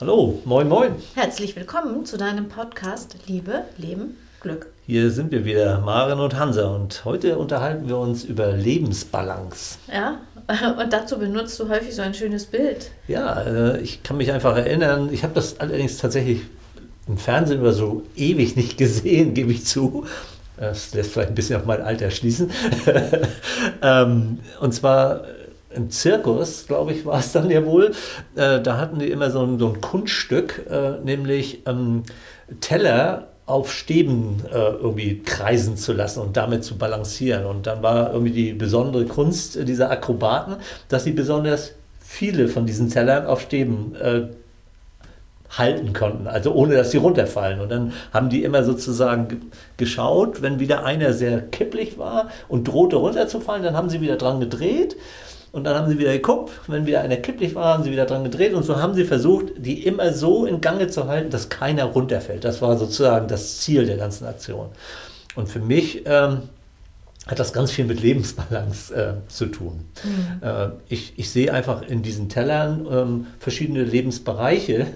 Hallo, 0.00 0.40
moin, 0.46 0.66
moin. 0.66 0.92
Herzlich 1.14 1.54
willkommen 1.56 2.06
zu 2.06 2.16
deinem 2.16 2.48
Podcast 2.48 3.16
Liebe, 3.26 3.64
Leben, 3.76 4.16
Glück. 4.40 4.68
Hier 4.86 5.10
sind 5.10 5.30
wir 5.30 5.44
wieder, 5.44 5.80
Maren 5.80 6.20
und 6.20 6.38
Hansa, 6.38 6.68
und 6.74 7.04
heute 7.04 7.36
unterhalten 7.36 7.86
wir 7.86 7.98
uns 7.98 8.24
über 8.24 8.50
Lebensbalance. 8.50 9.76
Ja, 9.92 10.20
und 10.82 10.90
dazu 10.90 11.18
benutzt 11.18 11.60
du 11.60 11.68
häufig 11.68 11.94
so 11.94 12.00
ein 12.00 12.14
schönes 12.14 12.46
Bild. 12.46 12.92
Ja, 13.08 13.42
äh, 13.42 13.80
ich 13.82 14.02
kann 14.02 14.16
mich 14.16 14.32
einfach 14.32 14.56
erinnern, 14.56 15.10
ich 15.12 15.22
habe 15.22 15.34
das 15.34 15.60
allerdings 15.60 15.98
tatsächlich 15.98 16.44
im 17.06 17.18
Fernsehen 17.18 17.60
über 17.60 17.74
so 17.74 18.02
ewig 18.16 18.56
nicht 18.56 18.78
gesehen, 18.78 19.34
gebe 19.34 19.52
ich 19.52 19.66
zu. 19.66 20.06
Das 20.56 20.94
lässt 20.94 21.12
vielleicht 21.12 21.28
ein 21.28 21.34
bisschen 21.34 21.60
auf 21.60 21.66
mein 21.66 21.82
Alter 21.82 22.10
schließen. 22.10 22.50
Ähm, 23.82 24.38
und 24.60 24.72
zwar 24.72 25.24
im 25.74 25.90
Zirkus, 25.90 26.66
glaube 26.66 26.92
ich, 26.92 27.06
war 27.06 27.20
es 27.20 27.32
dann 27.32 27.50
ja 27.50 27.64
wohl. 27.64 27.92
Äh, 28.34 28.60
da 28.60 28.78
hatten 28.78 28.98
die 28.98 29.10
immer 29.10 29.30
so 29.30 29.42
ein, 29.42 29.58
so 29.58 29.68
ein 29.68 29.80
Kunststück, 29.80 30.66
äh, 30.70 31.04
nämlich 31.04 31.66
ähm, 31.66 32.02
Teller 32.60 33.28
auf 33.46 33.72
Stäben 33.72 34.42
äh, 34.52 34.56
irgendwie 34.56 35.22
kreisen 35.24 35.76
zu 35.76 35.92
lassen 35.92 36.20
und 36.20 36.36
damit 36.36 36.64
zu 36.64 36.78
balancieren. 36.78 37.46
Und 37.46 37.66
dann 37.66 37.82
war 37.82 38.12
irgendwie 38.12 38.32
die 38.32 38.52
besondere 38.52 39.06
Kunst 39.06 39.58
dieser 39.68 39.90
Akrobaten, 39.90 40.56
dass 40.88 41.04
sie 41.04 41.12
besonders 41.12 41.72
viele 42.00 42.48
von 42.48 42.66
diesen 42.66 42.90
Tellern 42.90 43.26
auf 43.26 43.40
Stäben 43.40 43.94
äh, 43.96 44.22
halten 45.50 45.92
konnten, 45.92 46.26
also 46.26 46.52
ohne 46.52 46.74
dass 46.76 46.90
sie 46.90 46.98
runterfallen. 46.98 47.60
Und 47.60 47.70
dann 47.70 47.92
haben 48.12 48.28
die 48.28 48.44
immer 48.44 48.64
sozusagen 48.64 49.50
geschaut, 49.76 50.42
wenn 50.42 50.60
wieder 50.60 50.84
einer 50.84 51.12
sehr 51.12 51.40
kipplig 51.40 51.98
war 51.98 52.30
und 52.48 52.68
drohte 52.68 52.96
runterzufallen, 52.96 53.62
dann 53.62 53.76
haben 53.76 53.90
sie 53.90 54.00
wieder 54.00 54.16
dran 54.16 54.40
gedreht. 54.40 54.96
Und 55.52 55.64
dann 55.64 55.74
haben 55.74 55.90
sie 55.90 55.98
wieder 55.98 56.12
geguckt, 56.12 56.52
wenn 56.68 56.86
wieder 56.86 57.00
einer 57.00 57.16
kipplig 57.16 57.56
war, 57.56 57.74
haben 57.74 57.82
sie 57.82 57.90
wieder 57.90 58.06
dran 58.06 58.22
gedreht 58.22 58.54
und 58.54 58.62
so 58.62 58.80
haben 58.80 58.94
sie 58.94 59.04
versucht, 59.04 59.46
die 59.56 59.84
immer 59.84 60.12
so 60.12 60.46
in 60.46 60.60
Gange 60.60 60.86
zu 60.86 61.08
halten, 61.08 61.30
dass 61.30 61.48
keiner 61.48 61.86
runterfällt. 61.86 62.44
Das 62.44 62.62
war 62.62 62.78
sozusagen 62.78 63.26
das 63.26 63.58
Ziel 63.58 63.84
der 63.84 63.96
ganzen 63.96 64.26
Aktion. 64.26 64.68
Und 65.34 65.48
für 65.48 65.58
mich 65.58 66.02
ähm, 66.06 66.42
hat 67.30 67.38
das 67.38 67.52
ganz 67.52 67.70
viel 67.70 67.84
mit 67.84 68.02
Lebensbalance 68.02 68.92
äh, 68.92 69.28
zu 69.28 69.46
tun. 69.46 69.84
Mhm. 70.02 70.42
Äh, 70.42 70.70
ich, 70.88 71.12
ich 71.16 71.30
sehe 71.30 71.54
einfach 71.54 71.82
in 71.82 72.02
diesen 72.02 72.28
Tellern 72.28 72.88
ähm, 72.90 73.26
verschiedene 73.38 73.84
Lebensbereiche, 73.84 74.88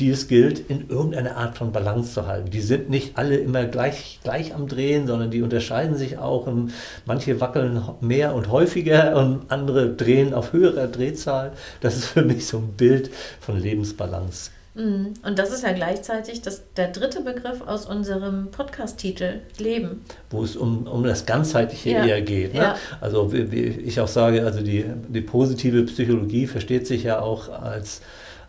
die 0.00 0.10
es 0.10 0.26
gilt, 0.26 0.68
in 0.68 0.90
irgendeiner 0.90 1.36
Art 1.36 1.56
von 1.56 1.70
Balance 1.70 2.12
zu 2.12 2.26
halten. 2.26 2.50
Die 2.50 2.60
sind 2.60 2.90
nicht 2.90 3.16
alle 3.16 3.36
immer 3.36 3.66
gleich, 3.66 4.18
gleich 4.24 4.52
am 4.52 4.66
Drehen, 4.66 5.06
sondern 5.06 5.30
die 5.30 5.42
unterscheiden 5.42 5.96
sich 5.96 6.18
auch. 6.18 6.48
Und 6.48 6.72
manche 7.04 7.40
wackeln 7.40 7.80
mehr 8.00 8.34
und 8.34 8.50
häufiger 8.50 9.16
und 9.16 9.48
andere 9.52 9.94
drehen 9.94 10.34
auf 10.34 10.52
höherer 10.52 10.88
Drehzahl. 10.88 11.52
Das 11.82 11.96
ist 11.96 12.06
für 12.06 12.22
mich 12.22 12.48
so 12.48 12.58
ein 12.58 12.72
Bild 12.76 13.10
von 13.38 13.60
Lebensbalance. 13.60 14.50
Mhm. 14.76 15.14
Und 15.24 15.38
das 15.38 15.52
ist 15.52 15.62
ja 15.62 15.72
gleichzeitig 15.72 16.42
das, 16.42 16.62
der 16.76 16.88
dritte 16.88 17.22
Begriff 17.22 17.62
aus 17.66 17.86
unserem 17.86 18.50
Podcast-Titel, 18.50 19.40
Leben. 19.58 20.04
Wo 20.30 20.44
es 20.44 20.54
um, 20.54 20.86
um 20.86 21.02
das 21.02 21.24
Ganzheitliche 21.24 21.90
ja. 21.90 22.04
eher 22.04 22.20
geht. 22.20 22.54
Ne? 22.54 22.60
Ja. 22.60 22.76
Also 23.00 23.32
wie, 23.32 23.50
wie, 23.50 23.64
ich 23.64 24.00
auch 24.00 24.08
sage, 24.08 24.44
also 24.44 24.60
die, 24.60 24.84
die 25.08 25.22
positive 25.22 25.84
Psychologie 25.84 26.46
versteht 26.46 26.86
sich 26.86 27.04
ja 27.04 27.20
auch 27.20 27.48
als, 27.48 28.02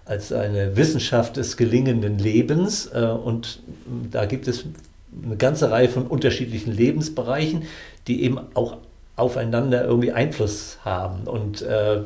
als 0.05 0.33
eine 0.33 0.75
Wissenschaft 0.75 1.38
des 1.38 1.55
gelingenden 1.55 2.20
Lebens. 2.20 2.88
Äh, 2.88 3.05
und 3.05 3.59
da 4.11 4.25
gibt 4.25 4.50
es 4.50 4.66
eine 5.23 5.38
ganze 5.38 5.72
Reihe 5.72 5.88
von 5.88 6.08
unterschiedlichen 6.08 6.73
Lebensbereichen, 6.73 7.64
die 8.08 8.23
eben 8.23 8.39
auch 8.53 8.78
aufeinander 9.16 9.86
irgendwie 9.86 10.11
Einfluss 10.11 10.78
haben. 10.83 11.23
Und 11.23 11.61
äh, 11.61 12.02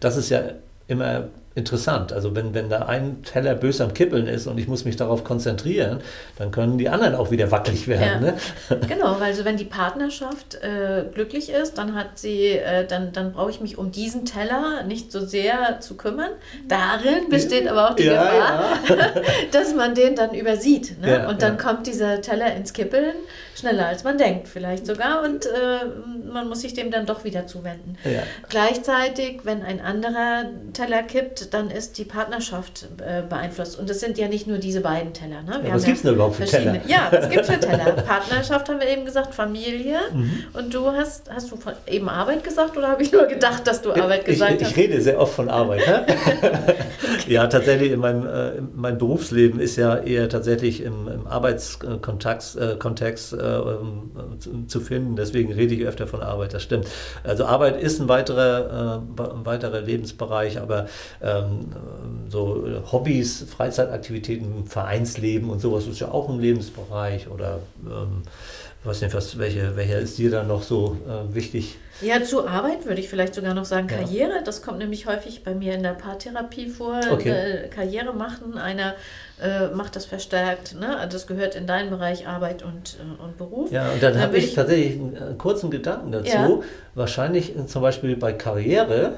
das 0.00 0.16
ist 0.16 0.30
ja 0.30 0.42
immer 0.88 1.28
interessant. 1.58 2.12
Also 2.12 2.34
wenn, 2.34 2.54
wenn 2.54 2.70
da 2.70 2.82
ein 2.82 3.22
Teller 3.22 3.54
bös 3.54 3.80
am 3.80 3.92
Kippeln 3.92 4.26
ist 4.26 4.46
und 4.46 4.56
ich 4.58 4.68
muss 4.68 4.84
mich 4.84 4.96
darauf 4.96 5.24
konzentrieren, 5.24 6.00
dann 6.38 6.50
können 6.50 6.78
die 6.78 6.88
anderen 6.88 7.14
auch 7.14 7.30
wieder 7.30 7.50
wackelig 7.50 7.88
werden. 7.88 8.24
Ja. 8.24 8.32
Ne? 8.32 8.34
Genau, 8.88 9.16
also 9.16 9.44
wenn 9.44 9.56
die 9.56 9.64
Partnerschaft 9.64 10.54
äh, 10.56 11.04
glücklich 11.12 11.50
ist, 11.50 11.76
dann 11.76 11.94
hat 11.94 12.18
sie, 12.18 12.52
äh, 12.52 12.86
dann, 12.86 13.12
dann 13.12 13.32
brauche 13.32 13.50
ich 13.50 13.60
mich 13.60 13.76
um 13.76 13.90
diesen 13.90 14.24
Teller 14.24 14.84
nicht 14.84 15.12
so 15.12 15.20
sehr 15.20 15.80
zu 15.80 15.96
kümmern. 15.96 16.30
Darin 16.68 17.28
besteht 17.28 17.68
aber 17.68 17.90
auch 17.90 17.96
die 17.96 18.04
ja, 18.04 18.22
Gefahr, 18.22 18.78
ja. 18.88 19.22
dass 19.52 19.74
man 19.74 19.94
den 19.94 20.14
dann 20.14 20.34
übersieht. 20.34 21.00
Ne? 21.00 21.26
und 21.28 21.42
dann 21.42 21.58
kommt 21.58 21.86
dieser 21.86 22.20
Teller 22.20 22.54
ins 22.54 22.72
Kippeln 22.72 23.14
schneller 23.58 23.86
als 23.86 24.04
man 24.04 24.18
denkt 24.18 24.48
vielleicht 24.48 24.86
sogar 24.86 25.22
und 25.22 25.46
äh, 25.46 26.30
man 26.30 26.48
muss 26.48 26.60
sich 26.60 26.74
dem 26.74 26.90
dann 26.90 27.06
doch 27.06 27.24
wieder 27.24 27.46
zuwenden. 27.46 27.96
Ja. 28.04 28.22
Gleichzeitig, 28.48 29.40
wenn 29.44 29.62
ein 29.62 29.80
anderer 29.80 30.44
Teller 30.72 31.02
kippt, 31.02 31.54
dann 31.54 31.70
ist 31.70 31.98
die 31.98 32.04
Partnerschaft 32.04 32.88
äh, 32.98 33.22
beeinflusst 33.28 33.78
und 33.78 33.88
es 33.90 34.00
sind 34.00 34.18
ja 34.18 34.28
nicht 34.28 34.46
nur 34.46 34.58
diese 34.58 34.80
beiden 34.80 35.12
Teller. 35.12 35.42
Ne? 35.42 35.60
Ja, 35.66 35.74
was 35.74 35.84
gibt 35.84 35.96
es 35.96 36.02
denn 36.02 36.14
überhaupt 36.14 36.36
für 36.36 36.44
Teller? 36.44 36.76
Ja, 36.86 37.08
was 37.10 37.28
gibt 37.28 37.42
es 37.42 37.50
für 37.50 37.60
Teller? 37.60 37.92
Partnerschaft 38.06 38.68
haben 38.68 38.80
wir 38.80 38.88
eben 38.88 39.04
gesagt, 39.04 39.34
Familie 39.34 39.98
mhm. 40.12 40.44
und 40.52 40.72
du 40.72 40.86
hast, 40.86 41.30
hast 41.30 41.50
du 41.50 41.56
von, 41.56 41.72
eben 41.86 42.08
Arbeit 42.08 42.44
gesagt 42.44 42.76
oder 42.76 42.88
habe 42.88 43.02
ich 43.02 43.12
nur 43.12 43.26
gedacht, 43.26 43.66
dass 43.66 43.82
du 43.82 43.92
Arbeit 43.92 44.24
gesagt 44.24 44.52
ich, 44.56 44.64
hast? 44.64 44.70
Ich 44.72 44.76
rede 44.76 45.00
sehr 45.00 45.18
oft 45.18 45.34
von 45.34 45.48
Arbeit. 45.48 45.86
Ne? 45.86 46.06
ja, 47.26 47.46
tatsächlich, 47.46 47.92
in 47.92 48.00
meinem, 48.00 48.26
äh, 48.26 48.60
mein 48.74 48.98
Berufsleben 48.98 49.60
ist 49.60 49.76
ja 49.76 49.96
eher 49.96 50.28
tatsächlich 50.28 50.82
im, 50.82 51.08
im 51.08 51.26
Arbeitskontext 51.26 52.56
äh, 52.56 52.76
Kontext, 52.78 53.32
äh, 53.32 53.36
äh, 53.48 54.66
zu 54.66 54.80
finden. 54.80 55.16
Deswegen 55.16 55.52
rede 55.52 55.74
ich 55.74 55.84
öfter 55.84 56.06
von 56.06 56.20
Arbeit, 56.20 56.54
das 56.54 56.62
stimmt. 56.62 56.86
Also 57.24 57.44
Arbeit 57.46 57.80
ist 57.80 58.00
ein 58.00 58.08
weiterer, 58.08 59.02
äh, 59.18 59.22
ein 59.22 59.46
weiterer 59.46 59.80
Lebensbereich, 59.80 60.60
aber 60.60 60.86
ähm, 61.22 61.66
so 62.28 62.66
Hobbys, 62.92 63.46
Freizeitaktivitäten, 63.48 64.66
Vereinsleben 64.66 65.50
und 65.50 65.60
sowas 65.60 65.86
ist 65.86 66.00
ja 66.00 66.10
auch 66.10 66.28
ein 66.28 66.38
Lebensbereich 66.38 67.28
oder 67.28 67.60
ähm, 67.86 68.22
weiß 68.84 69.02
nicht, 69.02 69.14
was, 69.14 69.38
welche, 69.38 69.76
welcher 69.76 69.98
ist 69.98 70.18
dir 70.18 70.30
dann 70.30 70.48
noch 70.48 70.62
so 70.62 70.96
äh, 71.06 71.34
wichtig? 71.34 71.76
Ja, 72.00 72.22
zu 72.22 72.46
Arbeit 72.46 72.86
würde 72.86 73.00
ich 73.00 73.08
vielleicht 73.08 73.34
sogar 73.34 73.54
noch 73.54 73.64
sagen 73.64 73.88
Karriere. 73.88 74.36
Ja. 74.36 74.42
Das 74.42 74.62
kommt 74.62 74.78
nämlich 74.78 75.06
häufig 75.06 75.42
bei 75.42 75.52
mir 75.54 75.74
in 75.74 75.82
der 75.82 75.94
Paartherapie 75.94 76.68
vor. 76.68 77.00
Okay. 77.10 77.30
Äh, 77.30 77.68
Karriere 77.68 78.12
machen, 78.12 78.56
einer 78.56 78.94
äh, 79.42 79.68
macht 79.68 79.96
das 79.96 80.04
verstärkt. 80.04 80.76
Ne? 80.78 81.08
Das 81.10 81.26
gehört 81.26 81.56
in 81.56 81.66
deinen 81.66 81.90
Bereich 81.90 82.28
Arbeit 82.28 82.62
und, 82.62 82.98
äh, 83.00 83.22
und 83.22 83.36
Beruf. 83.36 83.72
Ja, 83.72 83.90
und 83.90 84.02
dann, 84.02 84.14
dann 84.14 84.22
habe 84.22 84.36
ich, 84.36 84.46
ich 84.46 84.54
tatsächlich 84.54 84.94
einen 84.94 85.16
äh, 85.16 85.34
kurzen 85.36 85.70
Gedanken 85.70 86.12
dazu. 86.12 86.28
Ja. 86.28 86.60
Wahrscheinlich 86.94 87.56
äh, 87.56 87.66
zum 87.66 87.82
Beispiel 87.82 88.16
bei 88.16 88.32
Karriere 88.32 89.14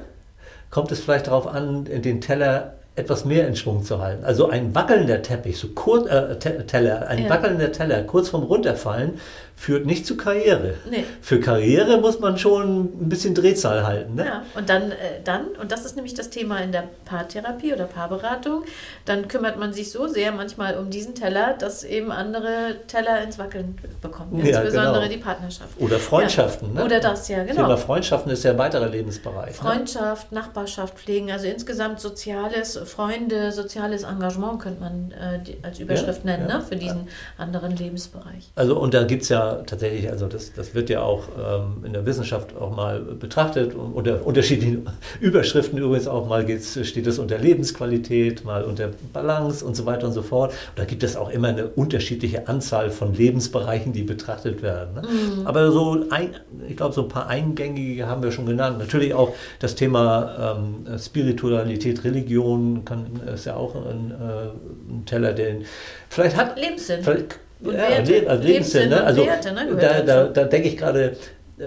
kommt 0.70 0.90
es 0.90 1.00
vielleicht 1.00 1.26
darauf 1.26 1.46
an, 1.46 1.84
den 1.84 2.20
Teller 2.20 2.79
etwas 2.96 3.24
mehr 3.24 3.46
in 3.46 3.56
Schwung 3.56 3.84
zu 3.84 4.00
halten. 4.00 4.24
Also 4.24 4.48
ein 4.48 4.74
wackelnder 4.74 5.22
Teppich, 5.22 5.58
so 5.58 5.68
kurz, 5.68 6.08
äh, 6.08 6.36
Teller, 6.36 7.08
ein 7.08 7.24
ja. 7.24 7.30
wackelnder 7.30 7.72
Teller 7.72 8.02
kurz 8.02 8.28
vorm 8.28 8.44
Runterfallen 8.44 9.18
führt 9.60 9.84
nicht 9.84 10.06
zu 10.06 10.16
Karriere. 10.16 10.76
Nee. 10.90 11.04
Für 11.20 11.38
Karriere 11.38 11.98
muss 11.98 12.18
man 12.18 12.38
schon 12.38 12.84
ein 12.84 13.10
bisschen 13.10 13.34
Drehzahl 13.34 13.86
halten. 13.86 14.14
Ne? 14.14 14.24
Ja, 14.24 14.42
und 14.56 14.70
dann, 14.70 14.90
äh, 14.90 15.20
dann, 15.22 15.48
und 15.60 15.70
das 15.70 15.84
ist 15.84 15.96
nämlich 15.96 16.14
das 16.14 16.30
Thema 16.30 16.60
in 16.60 16.72
der 16.72 16.84
Paartherapie 17.04 17.74
oder 17.74 17.84
Paarberatung, 17.84 18.64
dann 19.04 19.28
kümmert 19.28 19.58
man 19.58 19.74
sich 19.74 19.90
so 19.90 20.06
sehr 20.06 20.32
manchmal 20.32 20.78
um 20.78 20.88
diesen 20.88 21.14
Teller, 21.14 21.52
dass 21.58 21.84
eben 21.84 22.10
andere 22.10 22.76
Teller 22.86 23.22
ins 23.22 23.38
Wackeln 23.38 23.76
bekommen. 24.00 24.38
Ja, 24.38 24.62
insbesondere 24.62 25.02
genau. 25.02 25.12
die 25.12 25.18
Partnerschaft. 25.18 25.78
Oder 25.78 25.98
Freundschaften. 25.98 26.68
Ja. 26.68 26.80
Ne? 26.80 26.84
Oder 26.86 27.00
das, 27.00 27.28
ja, 27.28 27.44
genau. 27.44 27.64
Thema 27.64 27.76
Freundschaften 27.76 28.32
ist 28.32 28.42
ja 28.44 28.52
ein 28.52 28.58
weiterer 28.58 28.88
Lebensbereich. 28.88 29.62
Ne? 29.62 29.68
Freundschaft, 29.68 30.32
ne? 30.32 30.38
Nachbarschaft 30.40 30.98
pflegen, 30.98 31.30
also 31.30 31.46
insgesamt 31.46 32.00
soziales, 32.00 32.79
Freunde, 32.86 33.52
soziales 33.52 34.02
Engagement 34.02 34.60
könnte 34.60 34.80
man 34.80 35.12
äh, 35.12 35.40
als 35.62 35.78
Überschrift 35.78 36.24
ja, 36.24 36.36
nennen, 36.36 36.46
ne? 36.46 36.62
für 36.66 36.76
diesen 36.76 37.08
anderen 37.38 37.76
Lebensbereich. 37.76 38.50
Also, 38.54 38.78
und 38.78 38.94
da 38.94 39.04
gibt 39.04 39.22
es 39.22 39.28
ja 39.28 39.56
tatsächlich, 39.66 40.10
also 40.10 40.26
das, 40.26 40.52
das 40.52 40.74
wird 40.74 40.90
ja 40.90 41.02
auch 41.02 41.24
ähm, 41.38 41.84
in 41.84 41.92
der 41.92 42.06
Wissenschaft 42.06 42.56
auch 42.56 42.74
mal 42.74 43.00
betrachtet, 43.00 43.74
unter 43.74 44.26
unterschiedlichen 44.26 44.86
Überschriften 45.20 45.78
übrigens 45.78 46.08
auch 46.08 46.26
mal 46.26 46.46
steht 46.58 47.06
es 47.06 47.18
unter 47.18 47.38
Lebensqualität, 47.38 48.44
mal 48.44 48.64
unter 48.64 48.90
Balance 49.12 49.64
und 49.64 49.76
so 49.76 49.86
weiter 49.86 50.06
und 50.06 50.12
so 50.12 50.22
fort. 50.22 50.50
Und 50.50 50.78
da 50.78 50.84
gibt 50.84 51.02
es 51.02 51.16
auch 51.16 51.30
immer 51.30 51.48
eine 51.48 51.68
unterschiedliche 51.68 52.48
Anzahl 52.48 52.90
von 52.90 53.14
Lebensbereichen, 53.14 53.92
die 53.92 54.02
betrachtet 54.02 54.62
werden. 54.62 54.94
Ne? 54.94 55.02
Mhm. 55.02 55.46
Aber 55.46 55.70
so, 55.72 56.04
ein, 56.10 56.34
ich 56.68 56.76
glaube, 56.76 56.94
so 56.94 57.02
ein 57.02 57.08
paar 57.08 57.28
eingängige 57.28 58.06
haben 58.06 58.22
wir 58.22 58.32
schon 58.32 58.46
genannt. 58.46 58.78
Natürlich 58.78 59.14
auch 59.14 59.34
das 59.58 59.74
Thema 59.74 60.56
ähm, 60.58 60.98
Spiritualität, 60.98 62.04
Religion 62.04 62.69
kann, 62.84 63.20
ist 63.32 63.46
ja 63.46 63.56
auch 63.56 63.74
ein, 63.74 64.10
äh, 64.10 64.92
ein 64.92 65.04
Teller, 65.06 65.32
den 65.32 65.64
vielleicht 66.08 66.36
hat. 66.36 66.58
Lebenssinn. 66.58 67.02
Vielleicht, 67.02 67.38
und 67.62 67.74
ja, 67.74 67.90
Werte, 67.90 68.30
also 68.30 68.42
Lebenssinn, 68.42 68.88
ne? 68.88 69.04
also 69.04 69.26
Werte, 69.26 69.52
ne? 69.52 69.76
Da, 69.78 70.00
da, 70.00 70.24
da 70.24 70.44
denke 70.44 70.68
ich 70.68 70.76
gerade, 70.78 71.16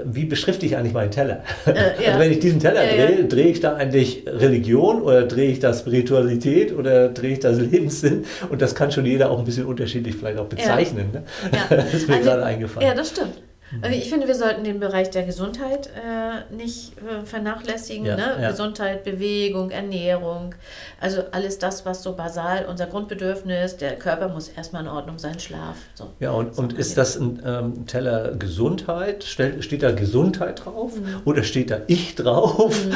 wie 0.06 0.26
beschrifte 0.26 0.66
ich 0.66 0.76
eigentlich 0.76 0.94
meinen 0.94 1.12
Teller? 1.12 1.44
Äh, 1.66 1.72
ja. 1.72 1.84
Also 2.08 2.20
wenn 2.20 2.32
ich 2.32 2.40
diesen 2.40 2.60
Teller 2.60 2.84
ja, 2.84 3.06
drehe, 3.06 3.26
drehe 3.26 3.48
ich 3.48 3.60
da 3.60 3.76
eigentlich 3.76 4.24
Religion 4.28 5.02
oder 5.02 5.24
drehe 5.24 5.52
ich 5.52 5.60
da 5.60 5.74
Spiritualität 5.74 6.74
oder 6.74 7.10
drehe 7.10 7.34
ich 7.34 7.40
da 7.40 7.50
Lebenssinn? 7.50 8.26
Und 8.50 8.62
das 8.62 8.76
kann 8.76 8.92
schon 8.92 9.06
jeder 9.06 9.30
auch 9.30 9.40
ein 9.40 9.46
bisschen 9.46 9.66
unterschiedlich 9.66 10.16
vielleicht 10.16 10.40
auch 10.40 10.48
bezeichnen. 10.48 11.10
Ne? 11.14 11.24
Das 11.70 11.94
ist 11.94 12.08
mir 12.08 12.16
also, 12.16 12.30
gerade 12.30 12.44
eingefallen. 12.44 12.88
Ja, 12.88 12.96
das 12.96 13.10
stimmt. 13.10 13.34
Also 13.81 13.98
ich 13.98 14.10
finde, 14.10 14.28
wir 14.28 14.36
sollten 14.36 14.64
den 14.64 14.80
Bereich 14.80 15.10
der 15.10 15.24
Gesundheit 15.24 15.88
äh, 15.88 16.54
nicht 16.54 16.94
äh, 17.00 17.25
vernachlässigen. 17.25 18.06
Ja, 18.06 18.16
ne? 18.16 18.38
ja. 18.42 18.52
Gesundheit, 18.52 19.04
Bewegung, 19.04 19.72
Ernährung, 19.72 20.56
also 21.02 21.22
alles 21.31 21.58
das, 21.60 21.86
was 21.86 22.04
so 22.04 22.14
basal 22.16 22.66
unser 22.70 22.86
Grundbedürfnis, 22.88 23.78
der 23.78 23.94
Körper 23.96 24.30
muss 24.30 24.48
erstmal 24.50 24.84
in 24.84 24.88
Ordnung 24.88 25.18
sein, 25.20 25.40
Schlaf. 25.40 25.75
So. 25.96 26.10
Ja, 26.20 26.31
und, 26.31 26.58
und 26.58 26.74
ist 26.74 26.98
das 26.98 27.16
ein 27.18 27.42
ähm, 27.46 27.86
Teller 27.88 28.36
Gesundheit? 28.36 29.24
Steht 29.24 29.84
da 29.84 29.92
Gesundheit 29.92 30.66
drauf 30.66 30.92
Mhm. 30.96 31.22
oder 31.25 31.44
steht 31.44 31.72
da 31.72 31.78
ich 31.88 32.16
drauf? 32.16 32.75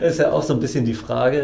Das 0.00 0.12
ist 0.14 0.18
ja 0.18 0.32
auch 0.32 0.42
so 0.42 0.52
ein 0.54 0.60
bisschen 0.60 0.84
die 0.84 0.94
Frage, 0.94 1.40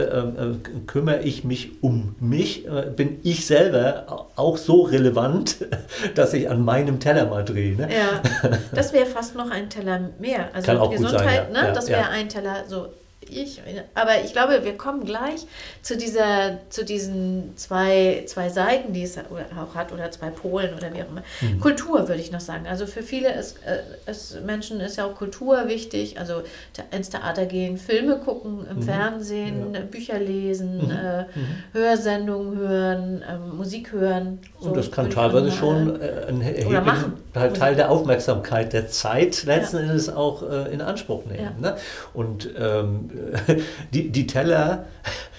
äh, 0.65 0.81
kümmere 0.87 1.21
ich 1.23 1.45
mich 1.45 1.83
um 1.83 2.15
mich? 2.21 2.67
Äh, 2.67 2.91
bin 2.95 3.19
ich 3.23 3.47
selber 3.47 4.05
au- 4.09 4.27
auch 4.37 4.57
so 4.57 4.83
relevant, 4.83 5.57
dass 6.15 6.35
ich 6.35 6.49
an 6.51 6.65
meinem 6.65 7.01
Teller 7.01 7.27
mal 7.27 7.45
drehe? 7.45 7.77
Ne? 7.77 7.89
Ja, 7.93 8.50
das 8.73 8.93
wäre 8.93 9.07
fast 9.07 9.35
noch 9.35 9.51
ein 9.51 9.71
Teller 9.71 10.11
mehr. 10.19 10.51
Also 10.55 10.67
Kann 10.67 10.79
auch 10.79 10.91
gut 10.91 10.99
Gesundheit, 10.99 11.47
sein, 11.47 11.55
ja. 11.55 11.63
ne? 11.63 11.69
Ja, 11.69 11.75
das 11.75 11.89
wäre 11.89 12.01
ja. 12.01 12.09
ein 12.09 12.29
Teller 12.29 12.65
so. 12.67 12.89
Ich, 13.29 13.61
aber 13.95 14.25
ich 14.25 14.33
glaube, 14.33 14.65
wir 14.65 14.79
kommen 14.79 15.05
gleich 15.05 15.47
zu 15.83 15.97
dieser, 15.97 16.59
zu 16.71 16.87
diesen 16.87 17.55
zwei, 17.57 18.25
zwei 18.27 18.49
Seiten, 18.49 18.95
die 18.95 19.03
es 19.03 19.19
auch 19.19 19.75
hat, 19.75 19.93
oder 19.93 20.11
zwei 20.11 20.31
Polen 20.31 20.75
oder 20.75 20.93
wie 20.95 21.03
auch 21.03 21.09
immer. 21.09 21.23
Mhm. 21.43 21.61
Kultur 21.61 22.09
würde 22.09 22.21
ich 22.21 22.33
noch 22.33 22.41
sagen. 22.41 22.67
Also 22.67 22.87
für 22.87 23.03
viele 23.03 23.33
ist, 23.35 23.59
äh, 23.65 24.11
ist 24.11 24.41
Menschen 24.47 24.81
ist 24.81 24.97
ja 24.97 25.05
auch 25.05 25.15
Kultur 25.15 25.69
wichtig. 25.69 26.19
Also 26.19 26.43
ins 26.91 27.11
Theater 27.11 27.45
gehen, 27.45 27.77
Filme 27.77 28.19
gucken, 28.19 28.67
im 28.69 28.83
Fernsehen, 28.83 29.77
Bücher 29.91 30.19
lesen, 30.19 30.91
äh, 30.91 31.25
Hörsendungen 31.75 32.57
hören, 32.57 33.25
ähm, 33.31 33.57
Musik 33.57 33.93
hören. 33.93 34.39
So 34.59 34.71
Und 34.71 34.77
das 34.79 34.91
kann 34.91 35.11
teilweise 35.11 35.53
schon 35.53 36.01
äh, 36.01 36.27
einen 36.27 36.41
erheblichen 36.41 36.85
machen. 36.85 37.13
Teil, 37.35 37.53
Teil 37.53 37.77
der 37.77 37.91
Aufmerksamkeit 37.91 38.73
der 38.73 38.89
Zeit 38.89 39.45
letzten 39.45 39.77
Endes 39.77 40.09
auch 40.09 40.43
äh, 40.43 40.73
in 40.73 40.81
Anspruch 40.81 41.27
nehmen. 41.27 41.51
Ja. 41.63 41.71
Ne? 41.71 41.77
Und 42.15 42.49
ähm, 42.59 43.10
die, 43.95 44.11
die 44.11 44.27
Teller 44.27 44.87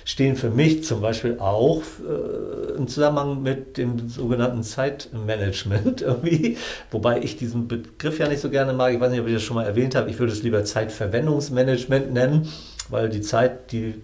stehen 0.06 0.35
für 0.35 0.50
mich 0.50 0.83
zum 0.83 1.01
Beispiel 1.01 1.38
auch 1.39 1.81
äh, 2.07 2.77
im 2.77 2.88
Zusammenhang 2.88 3.41
mit 3.44 3.77
dem 3.77 4.09
sogenannten 4.09 4.63
Zeitmanagement 4.63 6.01
irgendwie, 6.01 6.57
wobei 6.89 7.21
ich 7.21 7.38
diesen 7.38 7.68
Begriff 7.68 8.19
ja 8.19 8.27
nicht 8.27 8.41
so 8.41 8.50
gerne 8.50 8.73
mag. 8.73 8.94
Ich 8.94 9.00
weiß 9.00 9.12
nicht, 9.12 9.21
ob 9.21 9.27
ich 9.27 9.33
das 9.33 9.44
schon 9.44 9.56
mal 9.56 9.65
erwähnt 9.65 9.95
habe. 9.95 10.09
Ich 10.09 10.19
würde 10.19 10.33
es 10.33 10.44
lieber 10.44 10.63
Zeitverwendungsmanagement 10.63 12.13
nennen, 12.13 12.47
weil 12.89 13.09
die 13.09 13.21
Zeit, 13.21 13.71
die 13.71 13.95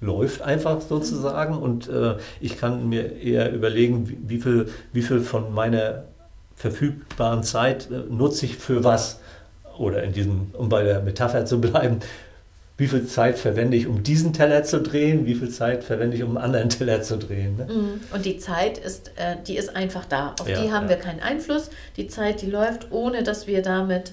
läuft 0.00 0.42
einfach 0.42 0.80
sozusagen 0.80 1.56
und 1.56 1.88
äh, 1.88 2.16
ich 2.40 2.58
kann 2.58 2.88
mir 2.88 3.20
eher 3.20 3.52
überlegen, 3.52 4.08
wie, 4.08 4.18
wie, 4.26 4.40
viel, 4.40 4.68
wie 4.92 5.02
viel 5.02 5.20
von 5.20 5.54
meiner 5.54 6.04
verfügbaren 6.54 7.42
Zeit 7.42 7.90
äh, 7.90 8.10
nutze 8.10 8.46
ich 8.46 8.56
für 8.56 8.84
was 8.84 9.20
oder 9.78 10.02
in 10.02 10.12
diesem, 10.12 10.50
um 10.52 10.68
bei 10.68 10.82
der 10.82 11.02
Metapher 11.02 11.44
zu 11.44 11.60
bleiben, 11.60 12.00
wie 12.78 12.88
viel 12.88 13.06
Zeit 13.06 13.38
verwende 13.38 13.76
ich, 13.76 13.86
um 13.86 14.02
diesen 14.02 14.34
Teller 14.34 14.62
zu 14.62 14.82
drehen, 14.82 15.24
wie 15.24 15.34
viel 15.34 15.48
Zeit 15.48 15.82
verwende 15.82 16.16
ich, 16.16 16.22
um 16.22 16.36
einen 16.36 16.44
anderen 16.44 16.68
Teller 16.68 17.02
zu 17.02 17.16
drehen. 17.16 17.56
Ne? 17.56 17.64
Mhm. 17.64 18.00
Und 18.12 18.24
die 18.24 18.36
Zeit 18.38 18.78
ist, 18.78 19.12
äh, 19.16 19.36
die 19.46 19.56
ist 19.56 19.74
einfach 19.74 20.04
da. 20.04 20.34
Auf 20.40 20.48
Ja, 20.48 20.62
die 20.62 20.70
haben 20.70 20.84
ja. 20.84 20.90
wir 20.90 20.96
keinen 20.96 21.20
Einfluss. 21.20 21.70
Die 21.96 22.06
Zeit, 22.08 22.42
die 22.42 22.50
läuft, 22.50 22.92
ohne 22.92 23.22
dass 23.22 23.46
wir 23.46 23.62
damit, 23.62 24.12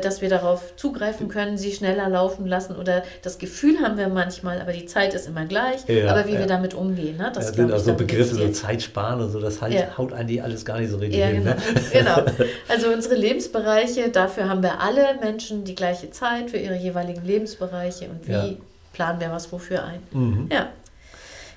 dass 0.00 0.20
wir 0.20 0.28
darauf 0.28 0.76
zugreifen 0.76 1.28
können, 1.28 1.56
sie 1.56 1.72
schneller 1.72 2.08
laufen 2.08 2.46
lassen. 2.46 2.76
Oder 2.76 3.02
das 3.22 3.38
Gefühl 3.38 3.80
haben 3.80 3.96
wir 3.96 4.08
manchmal, 4.08 4.60
aber 4.60 4.72
die 4.72 4.84
Zeit 4.86 5.14
ist 5.14 5.26
immer 5.26 5.46
gleich. 5.46 5.86
Ja, 5.88 6.10
aber 6.10 6.26
wie 6.26 6.34
ja. 6.34 6.40
wir 6.40 6.46
damit 6.46 6.74
umgehen, 6.74 7.16
ne? 7.16 7.30
Das 7.34 7.46
das 7.46 7.56
sind 7.56 7.72
auch 7.72 7.78
so 7.78 7.92
damit 7.92 8.06
Begriffe, 8.08 8.34
so 8.34 8.48
Zeit 8.50 8.82
sparen 8.82 9.20
und 9.22 9.30
so, 9.30 9.40
das 9.40 9.62
halt, 9.62 9.72
Ja. 9.74 9.96
haut 9.96 10.12
eigentlich 10.12 10.42
alles 10.42 10.64
gar 10.64 10.78
nicht 10.78 10.90
so 10.90 10.98
richtig 10.98 11.18
Ja, 11.20 11.26
hin. 11.26 11.44
genau. 11.44 11.56
Ne? 11.56 11.60
genau. 11.92 12.46
Also 12.68 12.88
unsere 12.88 13.14
Lebensbereiche, 13.14 14.10
dafür 14.10 14.48
haben 14.48 14.62
wir 14.62 14.80
alle 14.80 15.18
Menschen 15.20 15.64
die 15.64 15.74
gleiche 15.74 16.10
Zeit 16.10 16.50
für 16.50 16.58
ihre 16.58 16.76
jeweiligen 16.76 17.24
Lebensbereiche 17.24 18.06
und 18.10 18.28
wie 18.28 18.32
Ja. 18.32 18.48
planen 18.92 19.20
wir 19.20 19.30
was 19.30 19.50
wofür 19.50 19.84
ein. 19.84 20.00
Mhm. 20.12 20.48
Ja. 20.52 20.68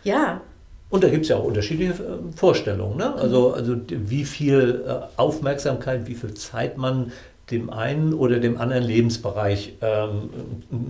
Ja, 0.03 0.41
Und 0.89 1.03
da 1.03 1.07
gibt 1.09 1.23
es 1.23 1.29
ja 1.29 1.37
auch 1.37 1.43
unterschiedliche 1.45 1.93
äh, 1.93 2.17
Vorstellungen. 2.35 2.97
Ne? 2.97 3.15
Also, 3.15 3.53
also 3.53 3.75
wie 3.87 4.25
viel 4.25 4.83
äh, 4.87 4.93
Aufmerksamkeit, 5.17 6.07
wie 6.07 6.13
viel 6.15 6.33
Zeit 6.35 6.77
man 6.77 7.11
dem 7.51 7.69
einen 7.69 8.13
oder 8.13 8.39
dem 8.39 8.57
anderen 8.57 8.83
Lebensbereich 8.83 9.73
ähm, 9.81 10.29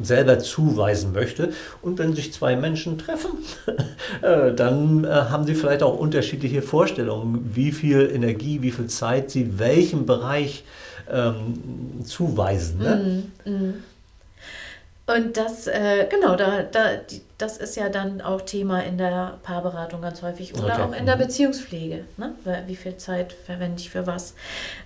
selber 0.03 0.37
zuweisen 0.39 1.11
möchte. 1.11 1.51
Und 1.81 1.97
wenn 1.97 2.13
sich 2.13 2.31
zwei 2.31 2.55
Menschen 2.55 2.97
treffen, 2.97 3.31
äh, 4.21 4.53
dann 4.53 5.03
äh, 5.03 5.07
haben 5.07 5.45
sie 5.45 5.55
vielleicht 5.55 5.81
auch 5.81 5.97
unterschiedliche 5.97 6.61
Vorstellungen, 6.61 7.51
wie 7.53 7.71
viel 7.71 8.11
Energie, 8.13 8.61
wie 8.61 8.71
viel 8.71 8.87
Zeit 8.87 9.31
sie 9.31 9.57
welchem 9.57 10.05
Bereich 10.05 10.63
ähm, 11.11 12.03
zuweisen. 12.05 12.79
Ne? 12.79 13.23
Mhm. 13.45 13.73
Und 15.05 15.35
das, 15.35 15.67
äh, 15.67 16.07
genau, 16.09 16.37
da, 16.37 16.63
da, 16.63 16.95
die, 16.95 17.21
das 17.37 17.57
ist 17.57 17.75
ja 17.75 17.89
dann 17.89 18.21
auch 18.21 18.39
Thema 18.41 18.81
in 18.83 18.97
der 18.97 19.37
Paarberatung 19.43 20.01
ganz 20.01 20.21
häufig 20.21 20.53
oder 20.55 20.75
Okay. 20.75 20.81
auch 20.81 20.93
in 20.97 21.05
der. 21.05 21.17
Beziehungspflege. 21.17 22.05
Ne? 22.15 22.33
Wie 22.67 22.75
viel 22.77 22.95
Zeit 22.95 23.33
verwende 23.33 23.81
ich 23.81 23.89
für 23.89 24.07
was? 24.07 24.33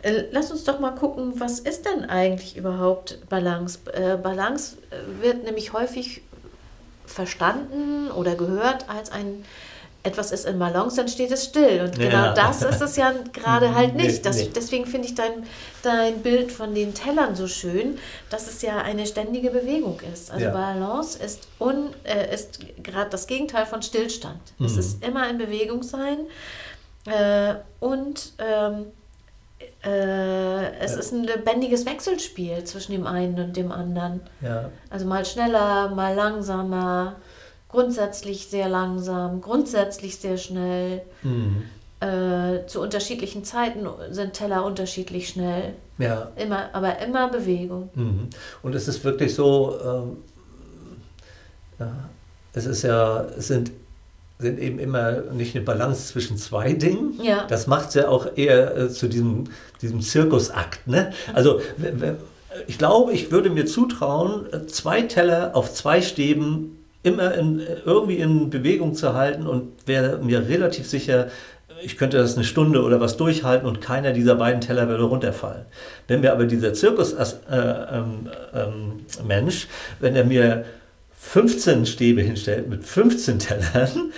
Äh, 0.01 0.23
lass 0.31 0.49
uns 0.49 0.63
doch 0.63 0.79
mal 0.79 0.91
gucken, 0.95 1.39
was 1.39 1.59
ist 1.59 1.85
denn 1.85 2.05
eigentlich 2.09 2.57
überhaupt 2.57 3.29
Balance? 3.29 3.79
Äh, 3.93 4.17
Balance 4.17 4.77
äh, 4.89 5.21
wird 5.23 5.43
nämlich 5.43 5.73
häufig 5.73 6.23
verstanden 7.05 8.09
oder 8.11 8.35
gehört 8.35 8.89
als 8.89 9.11
ein 9.11 9.45
etwas 10.07 10.31
ist 10.31 10.45
in 10.45 10.57
Balance, 10.57 10.95
dann 10.95 11.07
steht 11.07 11.31
es 11.31 11.43
still. 11.45 11.81
Und 11.81 11.99
genau 11.99 12.25
Ja. 12.27 12.33
das 12.33 12.61
ist 12.63 12.81
es 12.81 12.95
ja 12.95 13.13
gerade 13.33 13.75
halt 13.75 13.95
nicht. 13.95 14.25
Das. 14.25 14.37
Deswegen 14.53 14.85
finde 14.85 15.07
ich 15.07 15.15
dein, 15.15 15.43
dein 15.83 16.21
Bild 16.23 16.51
von 16.51 16.73
den 16.73 16.93
Tellern 16.93 17.35
so 17.35 17.47
schön, 17.47 17.97
dass 18.29 18.47
es 18.47 18.61
ja 18.61 18.77
eine 18.77 19.05
ständige 19.05 19.49
Bewegung 19.51 19.99
ist. 20.13 20.31
Also 20.31 20.45
Ja. 20.45 20.51
Balance 20.51 21.17
ist, 21.23 21.47
un, 21.59 21.89
äh, 22.03 22.33
ist 22.33 22.59
gerade 22.81 23.09
das 23.09 23.27
Gegenteil 23.27 23.65
von 23.65 23.81
Stillstand. 23.81 24.39
Es 24.63 24.73
Mhm. 24.73 24.79
ist 24.79 25.03
immer 25.05 25.29
in 25.29 25.37
Bewegung 25.37 25.83
sein 25.83 26.19
äh, 27.05 27.55
und 27.79 28.33
ähm, 28.39 28.87
äh, 29.83 30.75
es 30.79 30.95
ist 30.95 31.11
ein 31.13 31.23
lebendiges 31.23 31.85
Wechselspiel 31.85 32.63
zwischen 32.63 32.91
dem 32.91 33.07
einen 33.07 33.39
und 33.39 33.55
dem 33.57 33.71
anderen. 33.71 34.21
Ja. 34.41 34.69
Also 34.89 35.05
mal 35.05 35.25
schneller, 35.25 35.89
mal 35.89 36.13
langsamer, 36.15 37.15
grundsätzlich 37.69 38.47
sehr 38.47 38.69
langsam, 38.69 39.41
grundsätzlich 39.41 40.17
sehr 40.17 40.37
schnell. 40.37 41.01
Mhm. 41.23 41.63
Äh, 41.99 42.67
zu 42.67 42.81
unterschiedlichen 42.81 43.43
Zeiten 43.43 43.87
sind 44.11 44.33
Teller 44.33 44.63
unterschiedlich 44.63 45.29
schnell. 45.29 45.73
ja. 45.97 46.31
Immer, 46.35 46.69
aber 46.73 46.99
immer 46.99 47.27
Bewegung. 47.29 47.89
Mhm. 47.95 48.29
Und 48.61 48.75
es 48.75 48.87
ist 48.87 49.03
wirklich 49.03 49.33
so, 49.33 49.75
ähm, 49.83 50.17
ja, 51.79 51.91
es 52.53 52.67
ist 52.67 52.83
ja, 52.83 53.25
es 53.37 53.47
sind, 53.47 53.71
sind 54.37 54.59
eben 54.59 54.77
immer 54.77 55.21
nicht 55.33 55.55
eine 55.55 55.65
Balance 55.65 56.13
zwischen 56.13 56.37
zwei 56.37 56.73
Dingen. 56.73 57.19
Ja. 57.21 57.47
Das 57.47 57.65
macht 57.65 57.89
es 57.89 57.95
ja 57.95 58.09
auch 58.09 58.27
eher 58.35 58.77
äh, 58.77 58.89
zu 58.89 59.07
diesem, 59.07 59.45
diesem 59.81 60.01
Zirkusakt. 60.01 60.87
Ne? 60.87 61.11
Also 61.33 61.61
ich 62.67 62.77
glaube, 62.77 63.13
ich 63.13 63.31
würde 63.31 63.49
mir 63.49 63.65
zutrauen, 63.65 64.51
äh, 64.53 64.67
zwei 64.67 65.01
Teller 65.01 65.55
auf 65.55 65.73
zwei 65.73 66.01
Stäben 66.01 66.77
immer 67.07 67.33
in, 67.33 67.61
irgendwie 67.85 68.17
in 68.17 68.49
Bewegung 68.49 68.93
zu 68.93 69.13
halten 69.13 69.47
und 69.47 69.71
wäre 69.85 70.17
mir 70.19 70.47
relativ 70.47 70.87
sicher, 70.87 71.27
ich 71.81 71.97
könnte 71.97 72.17
das 72.17 72.35
eine 72.35 72.43
Stunde 72.43 72.81
oder 72.83 72.99
was 72.99 73.17
durchhalten 73.17 73.67
und 73.67 73.81
keiner 73.81 74.11
dieser 74.11 74.35
beiden 74.35 74.61
Teller 74.61 74.87
würde 74.87 75.03
runterfallen. 75.03 75.65
Wenn 76.07 76.21
mir 76.21 76.31
aber 76.31 76.45
dieser 76.45 76.73
Zirkus-Mensch, 76.73 77.35
äh, 77.49 77.97
ähm, 77.97 78.29
ähm, 78.53 79.51
wenn 79.99 80.15
er 80.15 80.23
mir 80.23 80.65
15 81.19 81.85
Stäbe 81.85 82.21
hinstellt 82.21 82.69
mit 82.69 82.83
15 82.83 83.39
Tellern, 83.39 84.11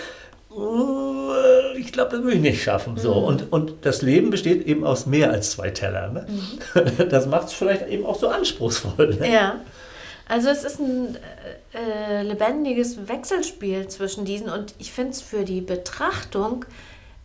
uh, 0.52 1.32
ich 1.78 1.92
glaube, 1.92 2.12
das 2.12 2.24
würde 2.24 2.36
ich 2.36 2.42
nicht 2.42 2.64
schaffen. 2.64 2.98
So. 2.98 3.14
Und, 3.14 3.52
und 3.52 3.74
das 3.82 4.02
Leben 4.02 4.30
besteht 4.30 4.66
eben 4.66 4.86
aus 4.86 5.06
mehr 5.06 5.32
als 5.32 5.52
zwei 5.52 5.70
Tellern. 5.70 6.14
Ne? 6.14 6.26
Das 7.10 7.26
macht 7.26 7.48
es 7.48 7.54
vielleicht 7.54 7.88
eben 7.88 8.06
auch 8.06 8.20
so 8.20 8.28
anspruchsvoll. 8.30 9.16
Ne? 9.16 9.32
Ja. 9.32 9.56
Also 10.28 10.50
es 10.50 10.64
ist 10.64 10.80
ein 10.80 11.18
äh, 11.74 12.24
lebendiges 12.24 13.08
Wechselspiel 13.08 13.88
zwischen 13.88 14.26
diesen 14.26 14.50
und 14.50 14.74
ich 14.80 14.92
finde 14.92 15.12
es 15.12 15.22
für 15.22 15.44
die 15.44 15.62
Betrachtung 15.62 16.66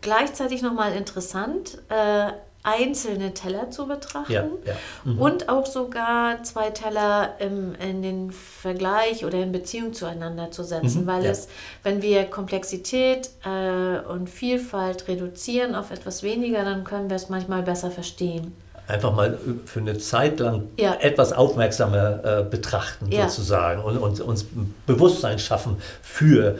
gleichzeitig 0.01 0.61
nochmal 0.61 0.93
interessant, 0.93 1.79
äh, 1.89 2.31
einzelne 2.61 3.33
Teller 3.35 3.69
zu 3.69 3.85
betrachten 3.87 4.31
Ja, 4.33 4.43
ja. 4.65 4.73
Mhm. 5.03 5.19
und 5.19 5.49
auch 5.49 5.67
sogar 5.67 6.41
zwei 6.43 6.71
Teller 6.71 7.35
im, 7.39 7.75
in 7.75 8.01
den 8.01 8.31
Vergleich 8.31 9.23
oder 9.23 9.37
in 9.37 9.51
Beziehung 9.51 9.93
zueinander 9.93 10.49
zu 10.49 10.63
setzen, 10.63 11.03
Mhm, 11.03 11.07
weil 11.07 11.25
ja. 11.25 11.29
es, 11.31 11.47
wenn 11.83 12.01
wir 12.01 12.25
Komplexität 12.25 13.29
äh, 13.45 13.99
und 14.07 14.29
Vielfalt 14.31 15.07
reduzieren 15.07 15.75
auf 15.75 15.91
etwas 15.91 16.23
weniger, 16.23 16.63
dann 16.63 16.83
können 16.83 17.07
wir 17.09 17.17
es 17.17 17.29
manchmal 17.29 17.61
besser 17.61 17.91
verstehen. 17.91 18.55
Einfach 18.87 19.13
mal 19.15 19.37
für 19.65 19.79
eine 19.79 19.97
Zeit 19.97 20.39
lang 20.39 20.63
Ja. 20.77 20.95
etwas 20.99 21.33
aufmerksamer 21.33 22.23
äh, 22.23 22.43
betrachten, 22.43 23.11
Ja. 23.11 23.27
sozusagen, 23.27 23.81
und, 23.81 23.97
und 23.97 24.21
uns 24.21 24.45
Bewusstsein 24.85 25.39
schaffen 25.39 25.77
für 26.01 26.57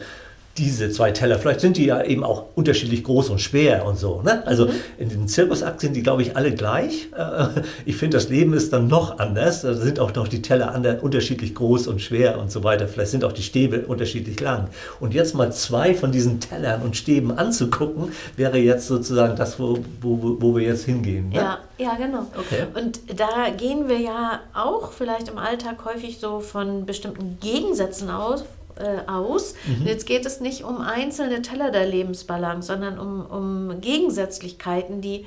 diese 0.58 0.90
zwei 0.90 1.10
Teller, 1.10 1.38
vielleicht 1.38 1.60
sind 1.60 1.76
die 1.76 1.86
ja 1.86 2.02
eben 2.02 2.24
auch 2.24 2.44
unterschiedlich 2.54 3.04
groß 3.04 3.28
und 3.30 3.40
schwer 3.40 3.84
und 3.84 3.98
so. 3.98 4.22
Ne? 4.22 4.46
Also 4.46 4.66
mhm. 4.66 4.72
in 4.98 5.08
den 5.08 5.28
Zirkusakt 5.28 5.80
sind 5.80 5.94
die, 5.94 6.02
glaube 6.02 6.22
ich, 6.22 6.36
alle 6.36 6.52
gleich. 6.52 7.08
Äh, 7.16 7.46
ich 7.84 7.96
finde, 7.96 8.16
das 8.16 8.28
Leben 8.28 8.52
ist 8.54 8.72
dann 8.72 8.88
noch 8.88 9.18
anders. 9.18 9.62
Da 9.62 9.74
sind 9.74 10.00
auch 10.00 10.14
noch 10.14 10.28
die 10.28 10.42
Teller 10.42 10.74
unterschiedlich 11.02 11.54
groß 11.54 11.86
und 11.88 12.00
schwer 12.00 12.38
und 12.38 12.50
so 12.50 12.64
weiter. 12.64 12.88
Vielleicht 12.88 13.10
sind 13.10 13.24
auch 13.24 13.32
die 13.32 13.42
Stäbe 13.42 13.86
unterschiedlich 13.86 14.40
lang. 14.40 14.68
Und 15.00 15.14
jetzt 15.14 15.34
mal 15.34 15.52
zwei 15.52 15.94
von 15.94 16.12
diesen 16.12 16.40
Tellern 16.40 16.82
und 16.82 16.96
Stäben 16.96 17.36
anzugucken, 17.36 18.12
wäre 18.36 18.58
jetzt 18.58 18.86
sozusagen 18.86 19.36
das, 19.36 19.58
wo, 19.58 19.78
wo, 20.00 20.36
wo 20.40 20.56
wir 20.56 20.64
jetzt 20.64 20.84
hingehen. 20.84 21.30
Ne? 21.30 21.36
Ja, 21.36 21.58
ja, 21.78 21.94
genau. 21.96 22.26
Okay. 22.36 22.66
Und 22.74 23.00
da 23.18 23.50
gehen 23.56 23.88
wir 23.88 23.98
ja 23.98 24.40
auch 24.54 24.92
vielleicht 24.92 25.28
im 25.28 25.38
Alltag 25.38 25.84
häufig 25.84 26.18
so 26.18 26.40
von 26.40 26.86
bestimmten 26.86 27.38
Gegensätzen 27.40 28.10
aus, 28.10 28.44
äh, 28.76 29.10
aus. 29.10 29.54
Mhm. 29.66 29.86
Jetzt 29.86 30.06
geht 30.06 30.26
es 30.26 30.40
nicht 30.40 30.64
um 30.64 30.80
einzelne 30.80 31.42
Teller 31.42 31.70
der 31.70 31.86
Lebensbalance, 31.86 32.66
sondern 32.66 32.98
um, 32.98 33.26
um 33.26 33.80
Gegensätzlichkeiten, 33.80 35.00
die 35.00 35.26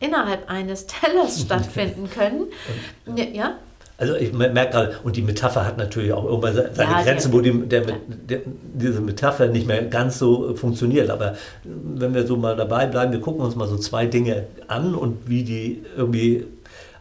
innerhalb 0.00 0.50
eines 0.50 0.86
Tellers 0.88 1.40
stattfinden 1.40 2.10
können. 2.10 2.46
ja. 3.16 3.24
ja? 3.24 3.54
Also 4.00 4.14
ich 4.14 4.32
merke 4.32 4.70
gerade, 4.70 4.96
und 5.02 5.16
die 5.16 5.22
Metapher 5.22 5.66
hat 5.66 5.76
natürlich 5.76 6.12
auch 6.12 6.24
irgendwann 6.24 6.54
seine 6.54 6.92
ja, 6.92 7.02
Grenzen, 7.02 7.32
wo 7.32 7.40
die, 7.40 7.66
der, 7.66 7.80
der, 7.80 8.42
diese 8.46 9.00
Metapher 9.00 9.48
nicht 9.48 9.66
mehr 9.66 9.82
ganz 9.86 10.20
so 10.20 10.54
funktioniert. 10.54 11.10
Aber 11.10 11.34
wenn 11.64 12.14
wir 12.14 12.24
so 12.24 12.36
mal 12.36 12.54
dabei 12.54 12.86
bleiben, 12.86 13.10
wir 13.10 13.20
gucken 13.20 13.40
uns 13.40 13.56
mal 13.56 13.66
so 13.66 13.76
zwei 13.76 14.06
Dinge 14.06 14.46
an 14.68 14.94
und 14.94 15.28
wie 15.28 15.42
die 15.42 15.82
irgendwie 15.96 16.46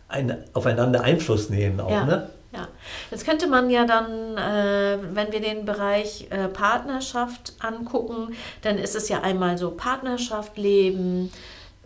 ein, 0.07 0.37
aufeinander 0.53 1.01
Einfluss 1.01 1.51
nehmen 1.51 1.79
auch. 1.79 1.91
Ja. 1.91 2.05
Ne? 2.05 2.29
Ja, 2.53 2.69
jetzt 3.11 3.25
könnte 3.25 3.47
man 3.47 3.69
ja 3.69 3.85
dann, 3.85 4.37
äh, 4.37 4.97
wenn 5.13 5.31
wir 5.31 5.41
den 5.41 5.65
Bereich 5.65 6.27
äh, 6.29 6.47
Partnerschaft 6.47 7.53
angucken, 7.59 8.35
dann 8.61 8.77
ist 8.77 8.95
es 8.95 9.09
ja 9.09 9.21
einmal 9.21 9.57
so 9.57 9.71
Partnerschaft 9.71 10.57
leben 10.57 11.29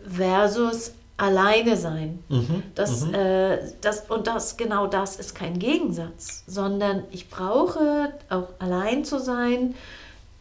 versus 0.06 0.92
alleine 1.16 1.76
sein. 1.76 2.22
Mhm, 2.28 2.62
das, 2.74 3.06
mhm. 3.06 3.14
Äh, 3.14 3.58
das, 3.80 4.08
und 4.08 4.26
das, 4.26 4.56
genau 4.56 4.86
das 4.86 5.16
ist 5.16 5.34
kein 5.34 5.58
Gegensatz, 5.58 6.44
sondern 6.46 7.04
ich 7.10 7.28
brauche 7.28 8.12
auch 8.28 8.48
allein 8.58 9.04
zu 9.04 9.18
sein 9.18 9.74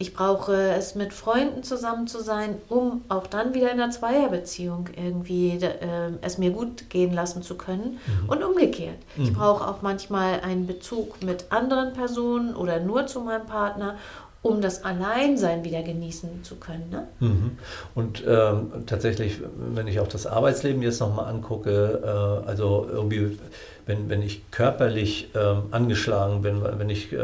ich 0.01 0.15
brauche 0.15 0.53
es 0.71 0.95
mit 0.95 1.13
Freunden 1.13 1.61
zusammen 1.61 2.07
zu 2.07 2.23
sein, 2.23 2.55
um 2.69 3.03
auch 3.07 3.27
dann 3.27 3.53
wieder 3.53 3.71
in 3.71 3.79
einer 3.79 3.91
Zweierbeziehung 3.91 4.89
irgendwie 4.95 5.51
äh, 5.51 6.11
es 6.21 6.39
mir 6.39 6.49
gut 6.49 6.89
gehen 6.89 7.13
lassen 7.13 7.43
zu 7.43 7.55
können. 7.55 7.99
Mhm. 8.23 8.29
Und 8.29 8.43
umgekehrt. 8.43 8.97
Mhm. 9.15 9.23
Ich 9.23 9.33
brauche 9.33 9.67
auch 9.67 9.83
manchmal 9.83 10.41
einen 10.41 10.65
Bezug 10.65 11.23
mit 11.23 11.45
anderen 11.51 11.93
Personen 11.93 12.55
oder 12.55 12.79
nur 12.79 13.05
zu 13.05 13.21
meinem 13.21 13.45
Partner, 13.45 13.95
um 14.43 14.59
das 14.59 14.83
Alleinsein 14.83 15.63
wieder 15.63 15.83
genießen 15.83 16.43
zu 16.43 16.55
können. 16.55 16.89
Ne? 16.89 17.07
Mhm. 17.19 17.57
Und 17.93 18.23
ähm, 18.27 18.71
tatsächlich, 18.87 19.39
wenn 19.55 19.87
ich 19.87 19.99
auch 19.99 20.07
das 20.07 20.25
Arbeitsleben 20.25 20.81
jetzt 20.81 20.99
nochmal 20.99 21.31
angucke, 21.31 22.01
äh, 22.03 22.47
also 22.47 22.87
irgendwie 22.91 23.37
wenn, 23.85 24.09
wenn 24.09 24.21
ich 24.21 24.49
körperlich 24.51 25.29
ähm, 25.35 25.63
angeschlagen 25.71 26.41
bin, 26.41 26.61
wenn 26.63 26.89
ich 26.89 27.11
äh, 27.13 27.17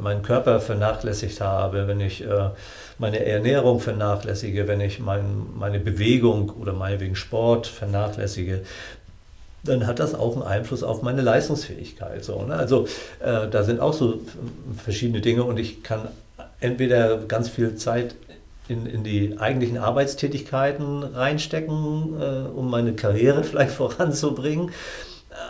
meinen 0.00 0.22
Körper 0.22 0.60
vernachlässigt 0.60 1.40
habe, 1.40 1.88
wenn 1.88 2.00
ich 2.00 2.22
äh, 2.22 2.50
meine 2.98 3.24
Ernährung 3.24 3.80
vernachlässige, 3.80 4.68
wenn 4.68 4.80
ich 4.80 5.00
mein, 5.00 5.46
meine 5.58 5.80
Bewegung 5.80 6.50
oder 6.50 6.72
meinetwegen 6.72 7.16
Sport 7.16 7.66
vernachlässige, 7.66 8.62
dann 9.64 9.86
hat 9.86 9.98
das 9.98 10.14
auch 10.14 10.34
einen 10.34 10.42
Einfluss 10.42 10.82
auf 10.82 11.02
meine 11.02 11.22
Leistungsfähigkeit. 11.22 12.24
So, 12.24 12.42
ne? 12.42 12.54
Also 12.54 12.86
äh, 13.20 13.48
da 13.48 13.62
sind 13.62 13.80
auch 13.80 13.92
so 13.92 14.20
verschiedene 14.76 15.20
Dinge 15.20 15.44
und 15.44 15.58
ich 15.58 15.82
kann 15.82 16.08
entweder 16.62 17.18
ganz 17.18 17.48
viel 17.48 17.74
Zeit 17.74 18.14
in, 18.68 18.86
in 18.86 19.02
die 19.02 19.36
eigentlichen 19.38 19.78
Arbeitstätigkeiten 19.78 21.02
reinstecken, 21.02 22.20
äh, 22.20 22.48
um 22.48 22.70
meine 22.70 22.94
Karriere 22.94 23.44
vielleicht 23.44 23.72
voranzubringen. 23.72 24.70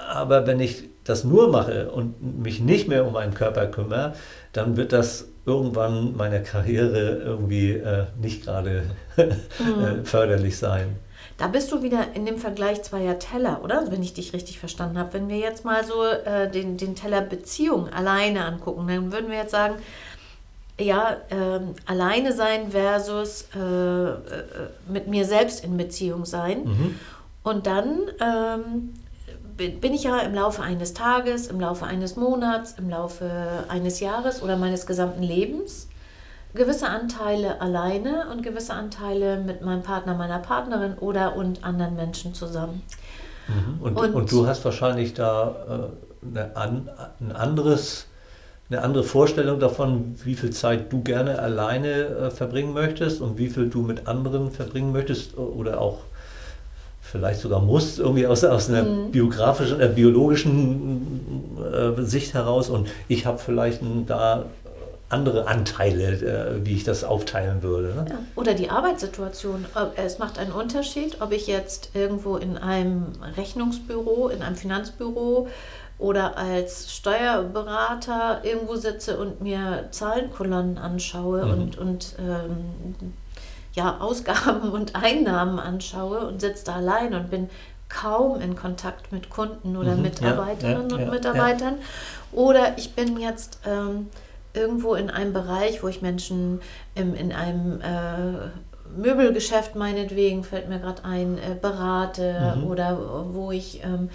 Aber 0.09 0.47
wenn 0.47 0.61
ich 0.61 0.85
das 1.04 1.25
nur 1.25 1.49
mache 1.49 1.90
und 1.90 2.40
mich 2.42 2.61
nicht 2.61 2.88
mehr 2.88 3.04
um 3.04 3.12
meinen 3.12 3.35
Körper 3.35 3.66
kümmere, 3.66 4.14
dann 4.52 4.76
wird 4.76 4.92
das 4.92 5.28
irgendwann 5.45 6.16
meiner 6.16 6.38
Karriere 6.38 7.21
irgendwie 7.25 7.73
äh, 7.73 8.07
nicht 8.21 8.45
gerade 8.45 8.85
mhm. 9.16 9.85
Äh, 9.85 10.04
förderlich 10.04 10.57
sein. 10.57 10.97
Da 11.38 11.49
bist 11.49 11.73
du 11.73 11.83
wieder 11.83 12.07
in 12.14 12.25
dem 12.25 12.38
Vergleich 12.38 12.83
zweier 12.83 13.19
Teller, 13.19 13.62
oder? 13.64 13.90
Wenn 13.90 14.02
ich 14.02 14.14
dich 14.14 14.33
richtig 14.33 14.61
verstanden 14.61 14.99
habe. 14.99 15.14
Wenn 15.14 15.28
wir 15.28 15.38
jetzt 15.38 15.64
mal 15.64 15.85
so 15.85 16.04
äh, 16.04 16.49
den, 16.49 16.76
den 16.76 16.95
Teller 16.95 17.21
Beziehung 17.21 17.88
alleine 17.88 18.45
angucken, 18.45 18.87
dann 18.87 19.12
würden 19.12 19.31
wir 19.31 19.38
jetzt 19.38 19.50
sagen, 19.50 19.75
ja, 20.83 21.17
ähm, 21.31 21.75
alleine 21.87 22.33
sein 22.33 22.71
versus 22.71 23.47
äh, 23.55 23.59
äh, 23.59 24.17
mit 24.89 25.09
mir 25.09 25.25
selbst 25.25 25.65
in 25.65 25.77
Beziehung 25.77 26.25
sein. 26.25 26.65
Mhm. 26.65 27.01
Und 27.43 27.67
dann 27.67 27.99
ähm, 28.21 28.95
bin 29.81 29.93
ich 29.93 30.05
ja 30.05 30.19
im 30.21 30.35
Laufe 30.35 30.62
eines 30.62 30.95
Tages, 30.95 31.47
im 31.47 31.61
Laufe 31.61 31.87
eines 31.87 32.17
Monats, 32.17 32.75
im 32.79 32.89
Laufe 32.91 33.65
eines 33.69 34.01
Jahres 34.01 34.43
oder 34.43 34.57
meines 34.57 34.87
gesamten 34.87 35.23
Lebens 35.23 35.89
gewisse 36.55 36.89
Anteile 36.89 37.61
alleine 37.61 38.29
und 38.31 38.43
gewisse 38.43 38.75
Anteile 38.75 39.39
mit 39.39 39.62
meinem 39.62 39.83
Partner, 39.83 40.15
meiner 40.15 40.39
Partnerin 40.39 40.95
oder 40.99 41.37
und 41.37 41.65
anderen 41.65 41.97
Menschen 41.97 42.35
zusammen. 42.35 42.83
Mhm. 43.49 43.83
Und, 43.83 43.97
und, 43.97 44.15
und, 44.15 44.33
du 44.33 44.47
hast 44.47 44.65
wahrscheinlich 44.65 45.15
da 45.15 45.91
äh, 46.23 46.27
eine, 46.27 46.57
an, 46.57 46.91
ein 47.21 47.33
anderes, 47.33 48.07
eine 48.73 48.83
andere 48.83 49.05
Vorstellung 49.05 49.61
davon, 49.61 50.14
wie 50.25 50.35
viel 50.35 50.50
Zeit 50.50 50.93
du 50.93 51.02
gerne 51.02 51.38
alleine 51.38 51.88
äh, 51.88 52.31
verbringen 52.31 52.73
möchtest 52.73 53.21
und 53.21 53.38
wie 53.38 53.49
viel 53.49 53.69
du 53.69 53.83
mit 53.83 54.07
anderen 54.07 54.50
verbringen 54.50 54.93
möchtest 54.93 55.37
oder 55.37 55.81
auch 55.81 55.99
vielleicht 57.02 57.41
sogar 57.41 57.61
muss, 57.61 57.99
irgendwie 57.99 58.26
aus, 58.26 58.43
aus 58.43 58.71
einer 58.71 58.85
mhm. 58.85 59.11
biografischen, 59.11 59.81
äh, 59.81 59.88
biologischen 59.88 61.61
äh, 61.61 62.02
Sicht 62.02 62.33
heraus. 62.33 62.71
Und 62.71 62.88
ich 63.09 63.26
habe 63.26 63.38
vielleicht 63.38 63.83
da 64.07 64.47
andere 65.11 65.47
Anteile, 65.47 66.07
äh, 66.07 66.64
wie 66.64 66.75
ich 66.75 66.85
das 66.85 67.05
aufteilen 67.05 67.62
würde. 67.62 67.88
Ne? 67.88 68.07
Ja. 68.09 68.19
Oder 68.35 68.55
die 68.55 68.71
Arbeitssituation. 68.71 69.67
Es 69.97 70.19
macht 70.19 70.38
einen 70.38 70.52
Unterschied, 70.52 71.21
ob 71.21 71.33
ich 71.33 71.47
jetzt 71.47 71.91
irgendwo 71.93 72.38
in 72.38 72.57
einem 72.57 73.09
Rechnungsbüro, 73.37 74.29
in 74.29 74.43
einem 74.43 74.57
Finanzbüro 74.57 75.49
oder 76.02 76.37
als 76.37 76.92
Steuerberater 76.92 78.40
irgendwo 78.42 78.75
sitze 78.75 79.16
und 79.18 79.40
mir 79.40 79.87
Zahlenkolonnen 79.92 80.76
anschaue 80.76 81.47
mhm. 81.47 81.52
und, 81.52 81.78
und 81.78 82.14
ähm, 82.18 83.12
ja, 83.75 83.99
Ausgaben 84.00 84.71
und 84.73 84.97
Einnahmen 84.97 85.61
anschaue 85.61 86.26
und 86.26 86.40
sitze 86.40 86.66
da 86.66 86.75
allein 86.75 87.14
und 87.14 87.30
bin 87.30 87.49
kaum 87.88 88.40
in 88.40 88.56
Kontakt 88.56 89.12
mit 89.12 89.30
Kunden 89.30 89.76
oder 89.76 89.94
mhm, 89.94 90.02
Mitarbeiterinnen 90.02 90.90
ja, 90.90 90.97
ja, 90.97 91.04
und 91.04 91.11
Mitarbeitern. 91.11 91.75
Oder 92.32 92.76
ich 92.78 92.94
bin 92.94 93.18
jetzt 93.18 93.61
ähm, 93.64 94.09
irgendwo 94.54 94.94
in 94.94 95.09
einem 95.09 95.32
Bereich, 95.32 95.82
wo 95.82 95.88
ich 95.88 96.02
Menschen 96.02 96.61
im, 96.97 97.14
in 97.14 97.32
einem 97.32 97.80
äh, 97.80 98.49
Möbelgeschäft 98.97 99.76
meinetwegen, 99.76 100.42
fällt 100.42 100.68
mir 100.68 100.80
gerade 100.80 101.04
ein, 101.04 101.38
äh, 101.38 101.54
berate 101.61 102.56
mhm. 102.56 102.64
oder 102.64 102.99
wo 103.32 103.52
ich 103.52 103.82
ähm, 103.85 104.11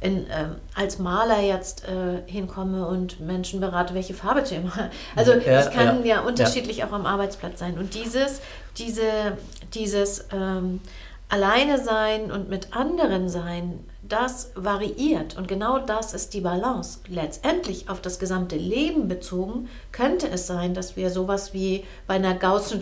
in, 0.00 0.26
ähm, 0.30 0.56
als 0.74 0.98
Maler 0.98 1.40
jetzt 1.40 1.84
äh, 1.84 2.22
hinkomme 2.30 2.86
und 2.86 3.20
Menschen 3.20 3.60
berate, 3.60 3.94
welche 3.94 4.14
Farbe 4.14 4.44
zu 4.44 4.54
ihm 4.54 4.72
Also 5.14 5.32
ja, 5.34 5.60
ich 5.60 5.70
kann 5.70 6.04
ja, 6.04 6.16
ja 6.16 6.20
unterschiedlich 6.22 6.78
ja. 6.78 6.86
auch 6.86 6.92
am 6.92 7.06
Arbeitsplatz 7.06 7.58
sein. 7.58 7.78
Und 7.78 7.94
dieses, 7.94 8.40
diese, 8.78 9.36
dieses 9.74 10.26
ähm, 10.32 10.80
Alleine 11.28 11.78
sein 11.78 12.32
und 12.32 12.48
mit 12.48 12.74
anderen 12.74 13.28
sein, 13.28 13.84
das 14.02 14.50
variiert 14.56 15.36
und 15.36 15.46
genau 15.46 15.78
das 15.78 16.12
ist 16.12 16.34
die 16.34 16.40
Balance. 16.40 16.98
Letztendlich 17.06 17.88
auf 17.88 18.00
das 18.00 18.18
gesamte 18.18 18.56
Leben 18.56 19.06
bezogen 19.06 19.68
könnte 19.92 20.28
es 20.28 20.48
sein, 20.48 20.74
dass 20.74 20.96
wir 20.96 21.10
sowas 21.10 21.54
wie 21.54 21.84
bei 22.08 22.14
einer 22.14 22.34
Gaußschen 22.34 22.80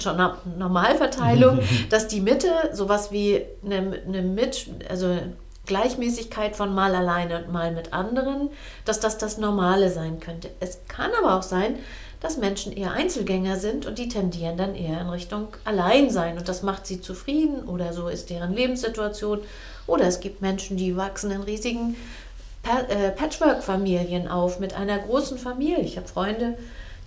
Normalverteilung, 0.56 1.60
dass 1.90 2.08
die 2.08 2.22
Mitte 2.22 2.48
sowas 2.72 3.12
wie 3.12 3.42
eine, 3.62 4.00
eine 4.06 4.22
Mit, 4.22 4.70
also 4.88 5.18
Gleichmäßigkeit 5.68 6.56
von 6.56 6.75
mal 6.75 6.96
alleine 6.96 7.38
und 7.38 7.52
mal 7.52 7.70
mit 7.70 7.92
anderen, 7.92 8.50
dass 8.84 8.98
das 8.98 9.18
das 9.18 9.38
Normale 9.38 9.90
sein 9.90 10.18
könnte. 10.18 10.50
Es 10.58 10.80
kann 10.88 11.12
aber 11.16 11.37
auch 11.37 11.42
sein, 11.42 11.78
dass 12.20 12.37
Menschen 12.37 12.72
eher 12.72 12.92
Einzelgänger 12.92 13.56
sind 13.56 13.87
und 13.87 13.98
die 13.98 14.08
tendieren 14.08 14.56
dann 14.56 14.75
eher 14.75 15.00
in 15.00 15.08
Richtung 15.08 15.48
Alleinsein 15.64 16.37
und 16.37 16.48
das 16.48 16.64
macht 16.64 16.87
sie 16.87 17.00
zufrieden 17.00 17.68
oder 17.68 17.92
so 17.92 18.08
ist 18.08 18.30
deren 18.30 18.52
Lebenssituation. 18.52 19.40
Oder 19.87 20.06
es 20.06 20.18
gibt 20.18 20.42
Menschen, 20.42 20.76
die 20.76 20.96
wachsen 20.96 21.30
in 21.30 21.42
riesigen 21.42 21.94
äh, 22.88 23.10
Patchwork-Familien 23.10 24.26
auf 24.28 24.58
mit 24.58 24.75
einer 24.75 24.98
großen 24.98 25.38
Familie. 25.38 25.80
Ich 25.80 25.96
habe 25.96 26.08
Freunde, 26.08 26.58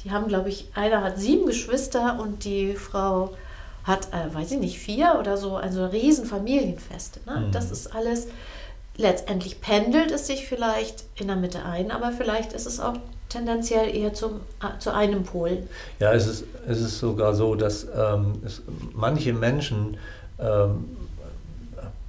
die 0.04 0.12
haben, 0.12 0.28
glaube 0.28 0.50
ich, 0.50 0.68
einer 0.74 1.04
hat 1.04 1.20
sieben 1.20 1.46
Geschwister 1.46 2.20
und 2.20 2.46
die 2.46 2.74
Frau 2.76 3.34
hat, 3.84 4.08
äh, 4.14 4.34
weiß 4.34 4.52
ich 4.52 4.60
nicht, 4.60 4.80
vier 4.80 5.18
oder 5.20 5.38
so, 5.38 5.56
also 5.56 5.86
riesen 5.86 6.26
Familienfeste. 6.26 7.20
Ne? 7.26 7.48
Mhm. 7.48 7.52
Das 7.52 7.72
ist 7.72 7.96
alles, 7.96 8.28
letztendlich 8.98 9.62
pendelt 9.62 10.12
es 10.12 10.28
sich 10.28 10.48
vielleicht 10.48 11.04
in 11.16 11.28
der 11.28 11.36
Mitte 11.36 11.66
ein, 11.66 11.92
aber 11.92 12.12
vielleicht 12.12 12.54
ist 12.54 12.66
es 12.66 12.80
auch 12.80 12.96
tendenziell 13.30 13.96
eher 13.96 14.14
zum, 14.14 14.42
äh, 14.62 14.78
zu 14.80 14.94
einem 14.94 15.24
Pol. 15.24 15.64
Ja, 16.00 16.14
es 16.14 16.28
ist, 16.28 16.44
es 16.68 16.82
ist 16.82 17.00
sogar 17.00 17.34
so, 17.34 17.56
dass 17.56 17.86
ähm, 17.96 18.34
es, 18.46 18.62
manche 18.94 19.34
Menschen 19.34 19.98
ähm, 20.40 20.86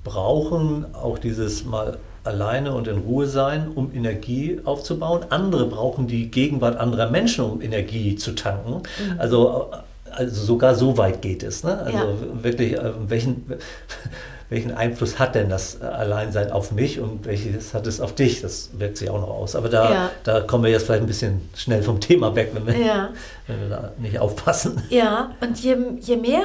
brauchen 0.05 0.95
auch 0.95 1.19
dieses 1.19 1.65
mal 1.65 1.99
alleine 2.25 2.75
und 2.75 2.87
in 2.87 2.99
Ruhe 2.99 3.27
sein, 3.27 3.69
um 3.75 3.93
Energie 3.95 4.61
aufzubauen. 4.65 5.27
Andere 5.31 5.67
brauchen 5.67 6.07
die 6.07 6.31
Gegenwart 6.31 6.77
anderer 6.77 7.11
Menschen, 7.11 7.45
um 7.45 7.61
Energie 7.61 8.17
zu 8.17 8.33
tanken. 8.35 8.83
Mhm. 8.83 9.19
Also, 9.19 9.71
also 10.15 10.45
sogar 10.45 10.75
so 10.75 10.97
weit 10.99 11.23
geht 11.23 11.43
es. 11.43 11.65
Ne? 11.65 11.79
Also 11.79 11.99
ja. 11.99 12.43
wirklich, 12.43 12.75
äh, 12.75 12.93
welchen, 13.09 13.53
welchen 14.49 14.73
Einfluss 14.73 15.19
hat 15.19 15.35
denn 15.35 15.49
das 15.49 15.81
Alleinsein 15.81 16.51
auf 16.51 16.73
mich 16.73 17.01
und 17.01 17.25
welches 17.25 17.75
hat 17.75 17.87
es 17.87 18.01
auf 18.01 18.15
dich? 18.15 18.43
Das 18.43 18.71
wirkt 18.79 18.99
sich 18.99 19.11
auch 19.11 19.21
noch 19.21 19.31
aus. 19.31 19.57
Aber 19.57 19.69
da, 19.69 19.93
ja. 19.93 20.11
da 20.25 20.41
kommen 20.41 20.65
wir 20.65 20.71
jetzt 20.71 20.87
vielleicht 20.87 21.03
ein 21.03 21.07
bisschen 21.07 21.49
schnell 21.57 21.83
vom 21.83 22.01
Thema 22.01 22.35
weg, 22.35 22.51
wenn 22.55 22.67
wir, 22.67 22.77
ja. 22.77 23.11
wenn 23.47 23.61
wir 23.61 23.69
da 23.69 23.93
nicht 23.99 24.19
aufpassen. 24.19 24.83
Ja, 24.91 25.33
und 25.41 25.59
je, 25.59 25.77
je 26.01 26.17
mehr 26.17 26.43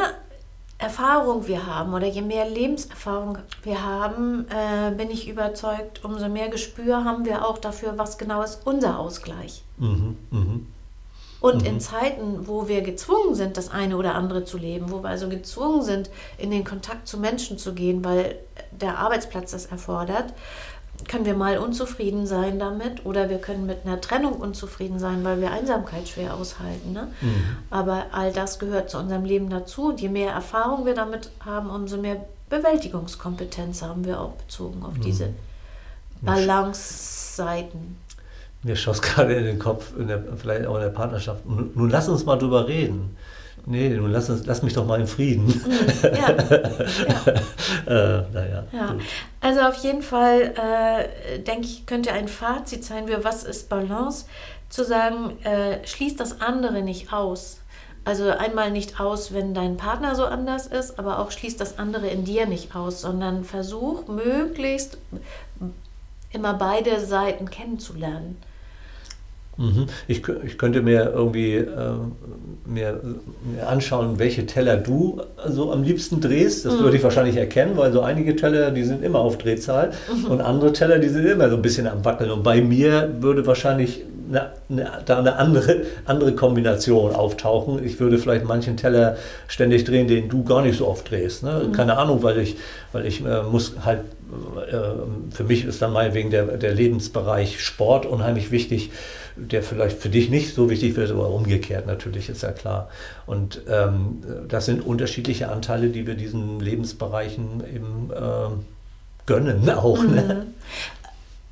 Erfahrung 0.80 1.48
wir 1.48 1.66
haben 1.66 1.94
oder 1.94 2.06
je 2.06 2.22
mehr 2.22 2.48
Lebenserfahrung 2.48 3.40
wir 3.64 3.84
haben, 3.84 4.46
äh, 4.50 4.92
bin 4.92 5.10
ich 5.10 5.28
überzeugt, 5.28 6.06
umso 6.06 6.30
mehr 6.30 6.50
Gespür 6.50 7.04
haben 7.04 7.26
wir 7.26 7.48
auch 7.48 7.58
dafür, 7.58 7.94
was 7.98 8.18
genau 8.18 8.44
ist 8.44 8.62
unser 8.66 9.00
Ausgleich. 9.00 9.64
Mhm, 9.78 10.18
mh. 10.30 10.60
Und 11.40 11.62
mhm. 11.62 11.68
in 11.68 11.80
Zeiten, 11.80 12.48
wo 12.48 12.68
wir 12.68 12.82
gezwungen 12.82 13.36
sind, 13.36 13.58
das 13.58 13.70
eine 13.70 13.98
oder 13.98 14.16
andere 14.16 14.44
zu 14.44 14.58
leben, 14.58 14.92
wo 14.92 15.04
wir 15.04 15.10
also 15.10 15.30
gezwungen 15.30 15.84
sind, 15.84 16.10
in 16.38 16.52
den 16.52 16.64
Kontakt 16.64 17.08
zu 17.08 17.20
Menschen 17.20 17.58
zu 17.58 17.74
gehen, 17.74 18.04
weil 18.04 18.36
der 18.72 18.98
Arbeitsplatz 18.98 19.52
das 19.52 19.68
erfordert, 19.68 20.34
können 21.08 21.26
wir 21.26 21.36
mal 21.36 21.58
unzufrieden 21.60 22.26
sein 22.26 22.60
damit 22.60 23.06
oder 23.06 23.30
wir 23.30 23.38
können 23.38 23.66
mit 23.66 23.86
einer 23.86 24.02
Trennung 24.02 24.34
unzufrieden 24.34 25.00
sein, 25.00 25.24
weil 25.24 25.40
wir 25.40 25.52
Einsamkeit 25.52 26.08
schwer 26.08 26.34
aushalten. 26.34 26.92
Ne? 26.92 27.10
Mhm. 27.22 27.44
Aber 27.70 28.08
all 28.12 28.34
das 28.34 28.60
gehört 28.60 28.90
zu 28.90 28.98
unserem 28.98 29.24
Leben 29.24 29.50
dazu. 29.50 29.90
Und 29.90 30.02
je 30.02 30.10
mehr 30.10 30.32
Erfahrung 30.32 30.86
wir 30.86 30.96
damit 30.96 31.30
haben, 31.46 31.70
umso 31.70 31.98
mehr 31.98 32.26
Bewältigungskompetenz 32.50 33.82
haben 33.82 34.06
wir 34.06 34.20
auch 34.20 34.34
bezogen 34.34 34.84
auf 34.84 34.96
mhm. 34.96 35.02
diese 35.02 35.30
Balance-Seiten. 36.22 37.98
Mir 38.68 38.76
schoss 38.76 39.02
gerade 39.02 39.34
in 39.34 39.46
den 39.46 39.60
Kopf, 39.60 39.94
in 39.98 40.08
der, 40.08 40.22
vielleicht 40.36 40.68
auch 40.68 40.76
in 40.76 40.82
der 40.82 40.90
Partnerschaft. 40.90 41.46
Nun 41.46 41.90
lass 41.90 42.10
uns 42.10 42.26
mal 42.26 42.36
drüber 42.36 42.68
reden. 42.68 43.16
Nee, 43.66 43.90
nun 43.90 44.12
lass, 44.12 44.30
uns, 44.30 44.46
lass 44.46 44.62
mich 44.62 44.74
doch 44.74 44.86
mal 44.86 45.00
in 45.00 45.08
Frieden. 45.08 45.46
Mhm, 45.46 46.04
ja. 46.04 46.30
ja. 47.88 48.20
äh, 48.20 48.24
naja, 48.34 48.64
ja. 48.74 48.96
Also 49.40 49.62
auf 49.62 49.76
jeden 49.76 50.02
Fall, 50.02 50.54
äh, 50.56 51.40
denke 51.40 51.66
ich, 51.66 51.86
könnte 51.86 52.12
ein 52.12 52.28
Fazit 52.28 52.84
sein 52.84 53.08
für 53.08 53.24
was 53.24 53.46
ist 53.46 53.70
Balance, 53.70 54.26
zu 54.68 54.84
sagen, 54.84 55.38
äh, 55.46 55.86
schließt 55.88 56.20
das 56.20 56.42
andere 56.42 56.82
nicht 56.82 57.14
aus. 57.14 57.62
Also 58.04 58.30
einmal 58.30 58.72
nicht 58.72 59.00
aus, 59.00 59.34
wenn 59.34 59.54
dein 59.54 59.78
Partner 59.78 60.16
so 60.16 60.26
anders 60.26 60.68
ist, 60.68 61.00
aber 61.00 61.20
auch 61.20 61.32
schließt 61.32 61.60
das 61.60 61.80
andere 61.80 62.08
in 62.08 62.26
dir 62.26 62.48
nicht 62.48 62.76
aus, 62.76 63.00
sondern 63.00 63.46
versuch 63.46 64.08
möglichst 64.08 64.98
immer 66.32 66.54
beide 66.54 67.00
Seiten 67.00 67.50
kennenzulernen. 67.50 68.42
Mhm. 69.58 69.88
Ich, 70.08 70.22
ich 70.46 70.58
könnte 70.58 70.82
mir 70.82 71.12
irgendwie 71.14 71.56
äh, 71.56 71.66
mir, 72.66 73.00
mir, 73.44 73.68
anschauen, 73.68 74.20
welche 74.20 74.46
Teller 74.46 74.78
du 74.78 75.22
so 75.48 75.72
am 75.72 75.84
liebsten 75.84 76.22
drehst. 76.22 76.66
Das 76.66 76.76
mhm. 76.76 76.84
würde 76.84 76.98
ich 76.98 77.04
wahrscheinlich 77.04 77.38
erkennen, 77.38 77.76
weil 77.76 77.92
so 77.92 78.02
einige 78.02 78.36
Teller, 78.36 78.72
die 78.72 78.84
sind 78.84 79.04
immer 79.04 79.20
auf 79.20 79.38
Drehzahl 79.38 79.92
mhm. 80.14 80.32
und 80.32 80.42
andere 80.42 80.74
Teller, 80.74 81.00
die 81.00 81.10
sind 81.10 81.26
immer 81.26 81.50
so 81.50 81.56
ein 81.56 81.62
bisschen 81.62 81.88
am 81.88 82.06
Wackeln. 82.06 82.32
Und 82.32 82.44
bei 82.44 82.62
mir 82.62 83.16
würde 83.20 83.46
wahrscheinlich 83.48 84.04
eine, 84.30 84.52
eine, 84.70 84.92
da 85.06 85.20
eine 85.20 85.38
andere, 85.38 85.84
andere 86.06 86.34
Kombination 86.34 87.16
auftauchen. 87.16 87.84
Ich 87.84 88.00
würde 88.00 88.18
vielleicht 88.18 88.46
manchen 88.46 88.78
Teller 88.78 89.18
ständig 89.48 89.86
drehen, 89.86 90.08
den 90.08 90.30
du 90.30 90.44
gar 90.44 90.62
nicht 90.62 90.78
so 90.78 90.88
oft 90.88 91.10
drehst. 91.10 91.44
Ne? 91.44 91.68
Mhm. 91.68 91.72
Keine 91.72 91.98
Ahnung, 91.98 92.24
weil 92.24 92.40
ich, 92.40 92.58
weil 92.92 93.06
ich 93.06 93.26
äh, 93.26 93.44
muss 93.44 93.74
halt, 93.84 94.02
äh, 94.70 95.34
für 95.34 95.44
mich 95.46 95.66
ist 95.66 95.82
dann 95.82 95.94
meinetwegen 95.94 96.30
der, 96.30 96.44
der 96.58 96.74
Lebensbereich 96.74 97.64
Sport 97.64 98.06
unheimlich 98.06 98.52
wichtig 98.52 98.92
der 99.38 99.64
vielleicht 99.64 99.98
für 99.98 100.10
dich 100.10 100.30
nicht 100.30 100.54
so 100.54 100.70
wichtig 100.70 100.96
wird, 100.96 101.12
aber 101.12 101.30
umgekehrt 101.30 101.86
natürlich, 101.86 102.30
ist 102.30 102.44
ja 102.44 102.52
klar. 102.52 102.90
Und 103.26 103.62
ähm, 103.70 104.24
das 104.48 104.66
sind 104.66 104.86
unterschiedliche 104.86 105.50
Anteile, 105.50 105.90
die 105.90 106.08
wir 106.08 106.16
diesen 106.16 106.60
Lebensbereichen 106.60 107.64
eben 107.74 108.10
äh, 108.12 109.26
gönnen 109.26 109.70
auch. 109.70 110.04
Ne? 110.04 110.46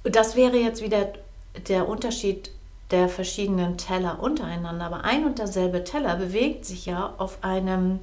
Mhm. 0.03 0.11
Das 0.11 0.35
wäre 0.35 0.57
jetzt 0.57 0.81
wieder 0.81 1.09
der 1.67 1.87
Unterschied 1.87 2.51
der 2.91 3.09
verschiedenen 3.09 3.77
Teller 3.77 4.19
untereinander. 4.21 4.85
Aber 4.85 5.03
ein 5.03 5.25
und 5.25 5.39
derselbe 5.39 5.83
Teller 5.83 6.15
bewegt 6.15 6.65
sich 6.65 6.85
ja 6.85 7.13
auf 7.17 7.39
einem 7.43 7.99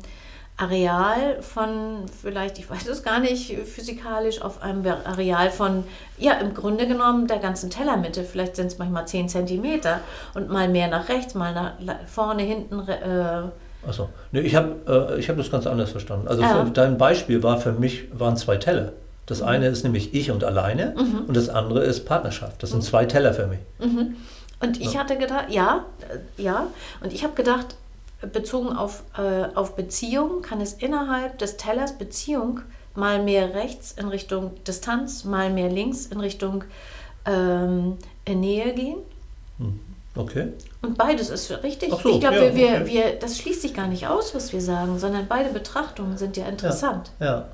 Areal 0.62 1.42
von, 1.42 2.06
vielleicht, 2.20 2.58
ich 2.58 2.70
weiß 2.70 2.86
es 2.86 3.02
gar 3.02 3.18
nicht 3.18 3.52
physikalisch, 3.66 4.40
auf 4.40 4.62
einem 4.62 4.86
Areal 5.04 5.50
von, 5.50 5.84
ja, 6.18 6.34
im 6.34 6.54
Grunde 6.54 6.86
genommen 6.86 7.26
der 7.26 7.38
ganzen 7.38 7.68
Tellermitte. 7.68 8.22
Vielleicht 8.22 8.56
sind 8.56 8.68
es 8.68 8.78
manchmal 8.78 9.06
10 9.06 9.28
cm 9.28 9.80
und 10.34 10.50
mal 10.50 10.68
mehr 10.68 10.88
nach 10.88 11.08
rechts, 11.08 11.34
mal 11.34 11.52
nach 11.80 11.96
vorne, 12.06 12.42
hinten. 12.42 12.88
Äh, 12.88 13.42
Achso, 13.86 14.08
nee, 14.30 14.40
ich 14.40 14.54
habe 14.54 15.16
äh, 15.18 15.22
hab 15.22 15.36
das 15.36 15.50
ganz 15.50 15.66
anders 15.66 15.90
verstanden. 15.90 16.28
Also 16.28 16.42
ja. 16.42 16.64
dein 16.72 16.96
Beispiel 16.96 17.42
war 17.42 17.58
für 17.58 17.72
mich, 17.72 18.04
waren 18.12 18.36
zwei 18.36 18.56
Teller. 18.56 18.92
Das 19.26 19.40
mhm. 19.40 19.48
eine 19.48 19.66
ist 19.66 19.82
nämlich 19.82 20.14
ich 20.14 20.30
und 20.30 20.44
alleine 20.44 20.94
mhm. 20.96 21.24
und 21.26 21.36
das 21.36 21.48
andere 21.48 21.82
ist 21.82 22.04
Partnerschaft. 22.04 22.62
Das 22.62 22.70
sind 22.70 22.80
mhm. 22.80 22.86
zwei 22.86 23.06
Teller 23.06 23.34
für 23.34 23.48
mich. 23.48 23.58
Mhm. 23.80 24.16
Und 24.60 24.80
ich 24.80 24.94
ja. 24.94 25.00
hatte 25.00 25.16
gedacht, 25.16 25.46
ja, 25.48 25.86
äh, 26.08 26.42
ja, 26.42 26.68
und 27.02 27.12
ich 27.12 27.24
habe 27.24 27.34
gedacht, 27.34 27.74
bezogen 28.26 28.68
auf, 28.76 29.04
äh, 29.16 29.54
auf 29.54 29.76
Beziehung 29.76 30.42
kann 30.42 30.60
es 30.60 30.74
innerhalb 30.74 31.38
des 31.38 31.56
Tellers 31.56 31.98
Beziehung 31.98 32.60
mal 32.94 33.22
mehr 33.22 33.54
rechts 33.54 33.92
in 33.92 34.08
Richtung 34.08 34.52
Distanz, 34.64 35.24
mal 35.24 35.50
mehr 35.50 35.68
links 35.68 36.06
in 36.06 36.20
Richtung 36.20 36.64
ähm, 37.24 37.98
Nähe 38.28 38.74
gehen. 38.74 38.98
Hm, 39.58 39.80
okay. 40.14 40.48
Und 40.82 40.98
beides 40.98 41.30
ist 41.30 41.50
richtig. 41.62 41.90
So, 41.90 42.10
ich 42.10 42.20
glaube, 42.20 42.36
ja, 42.36 42.54
wir, 42.54 42.68
okay. 42.68 42.86
wir, 42.86 43.18
das 43.18 43.38
schließt 43.38 43.62
sich 43.62 43.74
gar 43.74 43.86
nicht 43.86 44.06
aus, 44.06 44.34
was 44.34 44.52
wir 44.52 44.60
sagen, 44.60 44.98
sondern 44.98 45.26
beide 45.28 45.50
Betrachtungen 45.50 46.18
sind 46.18 46.36
ja 46.36 46.46
interessant. 46.46 47.12
Ja. 47.20 47.26
ja. 47.26 47.48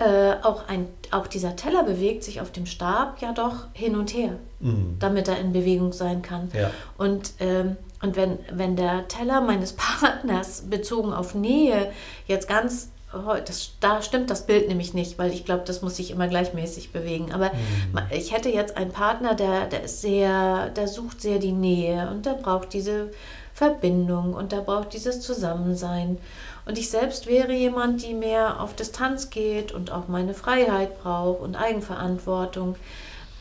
Äh, 0.00 0.36
auch, 0.42 0.66
ein, 0.66 0.88
auch 1.12 1.28
dieser 1.28 1.54
Teller 1.54 1.84
bewegt 1.84 2.24
sich 2.24 2.40
auf 2.40 2.50
dem 2.50 2.66
Stab 2.66 3.22
ja 3.22 3.32
doch 3.32 3.68
hin 3.72 3.96
und 3.96 4.12
her, 4.12 4.32
mhm. 4.58 4.96
damit 4.98 5.28
er 5.28 5.38
in 5.38 5.52
Bewegung 5.52 5.92
sein 5.92 6.20
kann. 6.20 6.50
Ja. 6.52 6.72
Und 6.98 7.34
ähm, 7.38 7.76
und 8.04 8.16
wenn, 8.16 8.38
wenn 8.52 8.76
der 8.76 9.08
Teller 9.08 9.40
meines 9.40 9.72
Partners 9.76 10.64
bezogen 10.68 11.12
auf 11.14 11.34
Nähe 11.34 11.90
jetzt 12.26 12.48
ganz, 12.48 12.90
oh, 13.14 13.34
das, 13.44 13.72
da 13.80 14.02
stimmt 14.02 14.28
das 14.30 14.46
Bild 14.46 14.68
nämlich 14.68 14.92
nicht, 14.92 15.18
weil 15.18 15.32
ich 15.32 15.46
glaube, 15.46 15.62
das 15.66 15.80
muss 15.80 15.96
sich 15.96 16.10
immer 16.10 16.28
gleichmäßig 16.28 16.92
bewegen. 16.92 17.32
Aber 17.32 17.46
mhm. 17.46 17.98
ich 18.10 18.32
hätte 18.32 18.50
jetzt 18.50 18.76
einen 18.76 18.92
Partner, 18.92 19.34
der, 19.34 19.66
der 19.66 19.84
ist 19.84 20.02
sehr, 20.02 20.68
der 20.70 20.86
sucht 20.86 21.22
sehr 21.22 21.38
die 21.38 21.52
Nähe 21.52 22.10
und 22.10 22.26
der 22.26 22.34
braucht 22.34 22.74
diese 22.74 23.10
Verbindung 23.54 24.34
und 24.34 24.52
der 24.52 24.60
braucht 24.60 24.92
dieses 24.92 25.22
Zusammensein. 25.22 26.18
Und 26.66 26.76
ich 26.76 26.90
selbst 26.90 27.26
wäre 27.26 27.52
jemand, 27.52 28.02
die 28.02 28.12
mehr 28.12 28.60
auf 28.60 28.74
Distanz 28.74 29.30
geht 29.30 29.72
und 29.72 29.90
auch 29.92 30.08
meine 30.08 30.34
Freiheit 30.34 31.02
braucht 31.02 31.40
und 31.40 31.56
Eigenverantwortung 31.56 32.76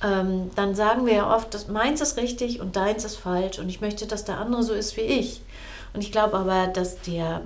ähm, 0.04 0.52
dann 0.56 0.76
sagen 0.76 1.06
wir 1.06 1.14
ja 1.14 1.36
oft, 1.36 1.54
dass 1.54 1.68
meins 1.68 2.02
ist 2.02 2.18
richtig 2.18 2.60
und 2.60 2.76
deins 2.76 3.06
ist 3.06 3.16
falsch 3.16 3.60
und 3.60 3.70
ich 3.70 3.82
möchte, 3.82 4.06
dass 4.06 4.26
der 4.26 4.38
andere 4.38 4.64
so 4.64 4.74
ist 4.74 4.98
wie 4.98 5.02
ich. 5.02 5.42
Und 5.94 6.02
ich 6.02 6.12
glaube 6.12 6.38
aber, 6.38 6.68
dass 6.68 7.02
der, 7.02 7.42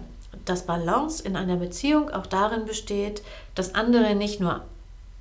das 0.46 0.64
Balance 0.64 1.24
in 1.24 1.36
einer 1.36 1.58
Beziehung 1.58 2.10
auch 2.10 2.26
darin 2.26 2.66
besteht, 2.66 3.22
das 3.56 3.76
andere 3.76 4.16
nicht 4.16 4.40
nur 4.40 4.62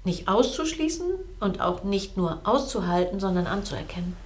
nicht 0.06 0.28
auszuschließen 0.28 1.06
und 1.40 1.60
auch 1.60 1.82
nicht 1.82 2.16
nur 2.16 2.38
auszuhalten, 2.44 3.18
sondern 3.18 3.48
anzuerkennen. 3.48 4.16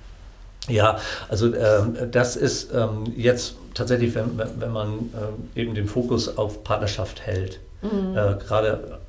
Ja, 0.68 0.99
also 1.29 1.55
ähm, 1.55 1.96
das 2.11 2.37
ist 2.37 2.73
ähm, 2.75 3.12
jetzt 3.16 3.55
tatsächlich, 3.75 4.14
wenn, 4.14 4.38
wenn 4.38 4.73
man 4.73 4.88
ähm, 4.88 5.49
eben 5.57 5.75
den 5.75 5.88
Fokus 5.88 6.37
auf 6.37 6.62
Partnerschaft 6.64 7.23
hält, 7.23 7.61
mhm. 7.81 8.14
äh, 8.14 8.35
gerade 8.46 9.01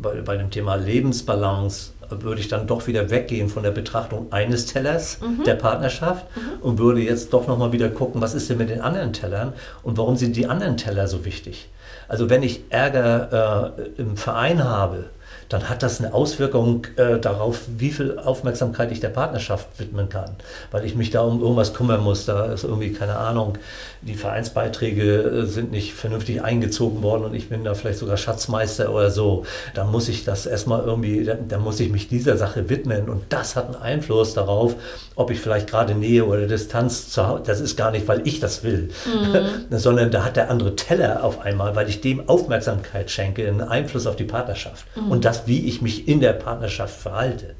bei, 0.00 0.20
bei 0.22 0.36
dem 0.36 0.50
Thema 0.50 0.76
Lebensbalance 0.76 1.92
würde 2.10 2.40
ich 2.40 2.48
dann 2.48 2.66
doch 2.66 2.86
wieder 2.86 3.10
weggehen 3.10 3.48
von 3.48 3.62
der 3.62 3.70
Betrachtung 3.70 4.32
eines 4.32 4.66
Tellers 4.66 5.20
mhm. 5.20 5.44
der 5.44 5.54
Partnerschaft 5.54 6.26
mhm. 6.36 6.62
und 6.62 6.78
würde 6.78 7.00
jetzt 7.00 7.32
doch 7.32 7.46
nochmal 7.46 7.72
wieder 7.72 7.88
gucken, 7.88 8.20
was 8.20 8.34
ist 8.34 8.50
denn 8.50 8.58
mit 8.58 8.70
den 8.70 8.80
anderen 8.80 9.12
Tellern 9.12 9.52
und 9.82 9.96
warum 9.96 10.16
sind 10.16 10.36
die 10.36 10.46
anderen 10.46 10.76
Teller 10.76 11.06
so 11.06 11.24
wichtig? 11.24 11.68
Also 12.08 12.28
wenn 12.28 12.42
ich 12.42 12.64
Ärger 12.70 13.74
äh, 13.78 14.00
im 14.00 14.16
Verein 14.16 14.64
habe, 14.64 15.10
dann 15.50 15.68
hat 15.68 15.82
das 15.82 16.00
eine 16.00 16.14
Auswirkung 16.14 16.86
äh, 16.96 17.18
darauf, 17.18 17.62
wie 17.76 17.90
viel 17.90 18.18
Aufmerksamkeit 18.18 18.92
ich 18.92 19.00
der 19.00 19.08
Partnerschaft 19.08 19.66
widmen 19.78 20.08
kann. 20.08 20.36
Weil 20.70 20.84
ich 20.84 20.94
mich 20.94 21.10
da 21.10 21.22
um 21.22 21.40
irgendwas 21.40 21.74
kümmern 21.74 22.02
muss. 22.02 22.24
Da 22.24 22.46
ist 22.46 22.62
irgendwie, 22.62 22.92
keine 22.92 23.16
Ahnung, 23.16 23.58
die 24.00 24.14
Vereinsbeiträge 24.14 25.22
äh, 25.22 25.46
sind 25.46 25.72
nicht 25.72 25.92
vernünftig 25.92 26.42
eingezogen 26.42 27.02
worden 27.02 27.24
und 27.24 27.34
ich 27.34 27.48
bin 27.48 27.64
da 27.64 27.74
vielleicht 27.74 27.98
sogar 27.98 28.16
Schatzmeister 28.16 28.94
oder 28.94 29.10
so. 29.10 29.44
Da 29.74 29.84
muss 29.84 30.08
ich 30.08 30.24
das 30.24 30.46
erstmal 30.46 30.84
irgendwie, 30.84 31.24
da, 31.24 31.34
da 31.34 31.58
muss 31.58 31.80
ich 31.80 31.90
mich 31.90 32.06
dieser 32.06 32.36
Sache 32.36 32.68
widmen. 32.68 33.08
Und 33.08 33.24
das 33.30 33.56
hat 33.56 33.66
einen 33.66 33.82
Einfluss 33.82 34.34
darauf, 34.34 34.76
ob 35.16 35.32
ich 35.32 35.40
vielleicht 35.40 35.68
gerade 35.68 35.94
Nähe 35.96 36.24
oder 36.24 36.46
Distanz 36.46 37.10
zu 37.10 37.26
Hause, 37.26 37.42
das 37.44 37.60
ist 37.60 37.76
gar 37.76 37.90
nicht, 37.90 38.06
weil 38.06 38.26
ich 38.26 38.38
das 38.38 38.62
will, 38.62 38.90
mhm. 39.04 39.76
sondern 39.76 40.12
da 40.12 40.24
hat 40.24 40.36
der 40.36 40.48
andere 40.48 40.76
Teller 40.76 41.24
auf 41.24 41.40
einmal, 41.40 41.74
weil 41.74 41.88
ich 41.88 42.00
dem 42.00 42.28
Aufmerksamkeit 42.28 43.10
schenke, 43.10 43.46
einen 43.46 43.60
Einfluss 43.60 44.06
auf 44.06 44.16
die 44.16 44.24
Partnerschaft. 44.24 44.86
Mhm. 44.96 45.10
Und 45.10 45.24
das 45.24 45.39
wie 45.46 45.66
ich 45.66 45.82
mich 45.82 46.08
in 46.08 46.20
der 46.20 46.32
Partnerschaft 46.32 47.00
verhalte. 47.00 47.54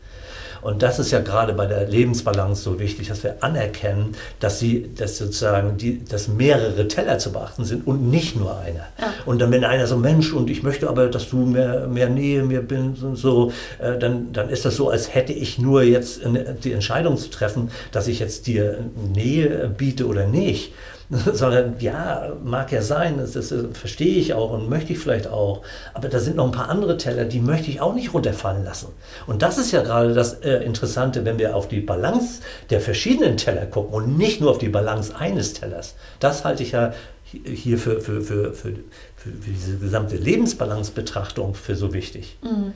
Und 0.62 0.82
das 0.82 0.98
ist 0.98 1.10
ja 1.10 1.20
gerade 1.20 1.52
bei 1.54 1.66
der 1.66 1.86
Lebensbalance 1.86 2.62
so 2.62 2.78
wichtig, 2.78 3.08
dass 3.08 3.24
wir 3.24 3.42
anerkennen, 3.42 4.14
dass 4.40 4.58
sie, 4.58 4.90
dass 4.94 5.16
sozusagen 5.18 5.76
die, 5.76 6.04
dass 6.04 6.28
mehrere 6.28 6.86
Teller 6.88 7.18
zu 7.18 7.32
beachten 7.32 7.64
sind 7.64 7.86
und 7.86 8.10
nicht 8.10 8.36
nur 8.36 8.58
einer. 8.58 8.86
Ja. 8.98 9.14
Und 9.26 9.40
dann 9.40 9.50
wenn 9.50 9.64
einer 9.64 9.86
so 9.86 9.96
Mensch 9.96 10.32
und 10.32 10.50
ich 10.50 10.62
möchte 10.62 10.88
aber, 10.88 11.08
dass 11.08 11.30
du 11.30 11.46
mehr, 11.46 11.86
mehr 11.86 12.08
Nähe 12.08 12.42
mir 12.44 12.62
bist 12.62 13.02
und 13.02 13.16
so, 13.16 13.52
äh, 13.78 13.98
dann, 13.98 14.32
dann 14.32 14.50
ist 14.50 14.64
das 14.64 14.76
so, 14.76 14.90
als 14.90 15.14
hätte 15.14 15.32
ich 15.32 15.58
nur 15.58 15.82
jetzt 15.82 16.20
die 16.64 16.72
Entscheidung 16.72 17.16
zu 17.16 17.30
treffen, 17.30 17.70
dass 17.92 18.06
ich 18.06 18.18
jetzt 18.18 18.46
dir 18.46 18.78
Nähe 19.14 19.72
biete 19.76 20.06
oder 20.06 20.26
nicht. 20.26 20.72
sondern 21.32 21.74
ja, 21.80 22.32
mag 22.44 22.70
ja 22.70 22.82
sein, 22.82 23.18
das, 23.18 23.32
das, 23.32 23.52
verstehe 23.72 24.16
ich 24.16 24.32
auch 24.34 24.52
und 24.52 24.68
möchte 24.68 24.92
ich 24.92 24.98
vielleicht 25.00 25.26
auch, 25.26 25.62
aber 25.92 26.08
da 26.08 26.20
sind 26.20 26.36
noch 26.36 26.44
ein 26.44 26.52
paar 26.52 26.68
andere 26.68 26.96
Teller, 26.96 27.24
die 27.24 27.40
möchte 27.40 27.68
ich 27.68 27.80
auch 27.80 27.94
nicht 27.94 28.14
runterfallen 28.14 28.64
lassen. 28.64 28.88
Und 29.26 29.42
das 29.42 29.58
ist 29.58 29.72
ja 29.72 29.82
gerade 29.82 30.14
das 30.14 30.34
äh, 30.34 30.62
Interessante, 30.62 31.24
wenn 31.24 31.38
wir 31.38 31.56
auf 31.56 31.66
die 31.66 31.80
Balance 31.80 32.42
der 32.70 32.80
verschiedenen 32.80 33.36
Teller 33.36 33.66
gucken 33.66 33.92
und 33.92 34.18
nicht 34.18 34.40
nur 34.40 34.50
auf 34.50 34.58
die 34.58 34.68
Balance 34.68 35.16
eines 35.16 35.52
Tellers. 35.54 35.96
Das 36.20 36.44
halte 36.44 36.62
ich 36.62 36.72
ja 36.72 36.92
hier 37.24 37.78
für, 37.78 38.00
für, 38.00 38.20
für, 38.22 38.52
für, 38.52 38.72
für 39.16 39.30
diese 39.46 39.78
gesamte 39.78 40.16
Lebensbalance-Betrachtung 40.16 41.54
für 41.54 41.74
so 41.74 41.92
wichtig. 41.92 42.38
Mhm. 42.42 42.72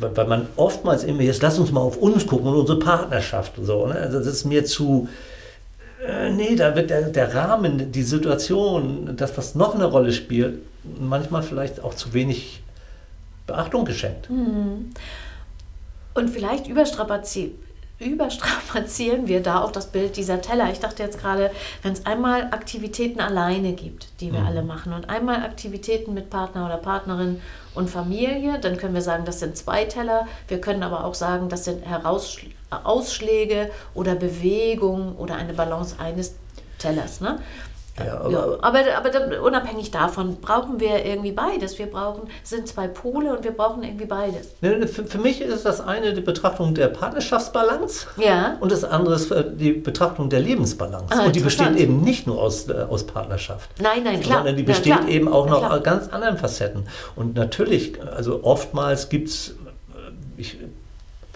Weil 0.00 0.26
man 0.26 0.48
oftmals 0.56 1.04
immer, 1.04 1.22
jetzt 1.22 1.42
lass 1.42 1.58
uns 1.58 1.70
mal 1.70 1.80
auf 1.80 1.96
uns 1.98 2.26
gucken 2.26 2.48
und 2.48 2.56
unsere 2.56 2.78
Partnerschaft 2.78 3.58
und 3.58 3.64
so. 3.64 3.86
Ne? 3.86 3.94
Also 3.94 4.18
das 4.18 4.26
ist 4.26 4.44
mir 4.44 4.64
zu, 4.64 5.08
äh, 6.06 6.30
nee, 6.30 6.56
da 6.56 6.74
wird 6.74 6.90
der, 6.90 7.02
der 7.02 7.34
Rahmen, 7.34 7.92
die 7.92 8.02
Situation, 8.02 9.16
das, 9.16 9.36
was 9.36 9.54
noch 9.54 9.74
eine 9.74 9.86
Rolle 9.86 10.12
spielt, 10.12 10.60
manchmal 11.00 11.42
vielleicht 11.42 11.82
auch 11.82 11.94
zu 11.94 12.12
wenig 12.14 12.62
Beachtung 13.46 13.84
geschenkt. 13.84 14.30
Mhm. 14.30 14.90
Und 16.14 16.30
vielleicht 16.30 16.66
überstrapaziert 16.66 17.52
überstrapazieren 17.98 19.26
wir 19.26 19.42
da 19.42 19.62
auch 19.62 19.72
das 19.72 19.88
Bild 19.88 20.16
dieser 20.16 20.40
Teller. 20.40 20.70
Ich 20.70 20.78
dachte 20.78 21.02
jetzt 21.02 21.20
gerade, 21.20 21.50
wenn 21.82 21.92
es 21.92 22.06
einmal 22.06 22.42
Aktivitäten 22.52 23.20
alleine 23.20 23.72
gibt, 23.72 24.20
die 24.20 24.32
wir 24.32 24.40
mhm. 24.40 24.46
alle 24.46 24.62
machen, 24.62 24.92
und 24.92 25.10
einmal 25.10 25.42
Aktivitäten 25.42 26.14
mit 26.14 26.30
Partner 26.30 26.66
oder 26.66 26.76
Partnerin 26.76 27.40
und 27.74 27.90
Familie, 27.90 28.60
dann 28.60 28.76
können 28.76 28.94
wir 28.94 29.02
sagen, 29.02 29.24
das 29.24 29.40
sind 29.40 29.56
zwei 29.56 29.84
Teller. 29.84 30.28
Wir 30.46 30.60
können 30.60 30.84
aber 30.84 31.04
auch 31.04 31.14
sagen, 31.14 31.48
das 31.48 31.64
sind 31.64 31.84
Heraus 31.84 32.30
Ausschläge 32.70 33.70
oder 33.94 34.14
Bewegungen 34.14 35.16
oder 35.16 35.36
eine 35.36 35.54
Balance 35.54 35.96
eines 35.98 36.34
Tellers. 36.78 37.20
Ne? 37.20 37.38
Ja, 38.04 38.20
aber, 38.20 38.30
ja, 38.30 38.58
aber, 38.62 38.80
aber 38.96 39.42
unabhängig 39.42 39.90
davon 39.90 40.36
brauchen 40.40 40.80
wir 40.80 41.04
irgendwie 41.04 41.32
beides. 41.32 41.78
Wir 41.78 41.86
brauchen, 41.86 42.28
sind 42.42 42.68
zwei 42.68 42.88
Pole 42.88 43.36
und 43.36 43.44
wir 43.44 43.52
brauchen 43.52 43.82
irgendwie 43.82 44.04
beides. 44.06 44.54
Für, 44.60 45.04
für 45.04 45.18
mich 45.18 45.40
ist 45.40 45.64
das 45.64 45.80
eine 45.80 46.14
die 46.14 46.20
Betrachtung 46.20 46.74
der 46.74 46.88
Partnerschaftsbalance 46.88 48.06
ja. 48.16 48.56
und 48.60 48.70
das 48.70 48.84
andere 48.84 49.14
ist 49.14 49.30
äh, 49.30 49.44
die 49.52 49.72
Betrachtung 49.72 50.30
der 50.30 50.40
Lebensbalance. 50.40 51.06
Ah, 51.10 51.26
und 51.26 51.34
die 51.34 51.40
besteht 51.40 51.76
eben 51.76 52.02
nicht 52.02 52.26
nur 52.26 52.40
aus, 52.40 52.68
äh, 52.68 52.86
aus 52.88 53.06
Partnerschaft. 53.06 53.70
Nein, 53.80 54.04
nein, 54.04 54.20
klar. 54.20 54.38
Sondern 54.38 54.56
die 54.56 54.62
besteht 54.62 54.86
ja, 54.86 55.08
eben 55.08 55.28
auch 55.28 55.48
noch 55.48 55.68
aus 55.68 55.82
ganz 55.82 56.08
anderen 56.08 56.38
Facetten. 56.38 56.86
Und 57.16 57.34
natürlich, 57.34 58.00
also 58.02 58.44
oftmals 58.44 59.08
gibt 59.08 59.28
es, 59.28 59.48
äh, 59.48 60.12
ich 60.36 60.58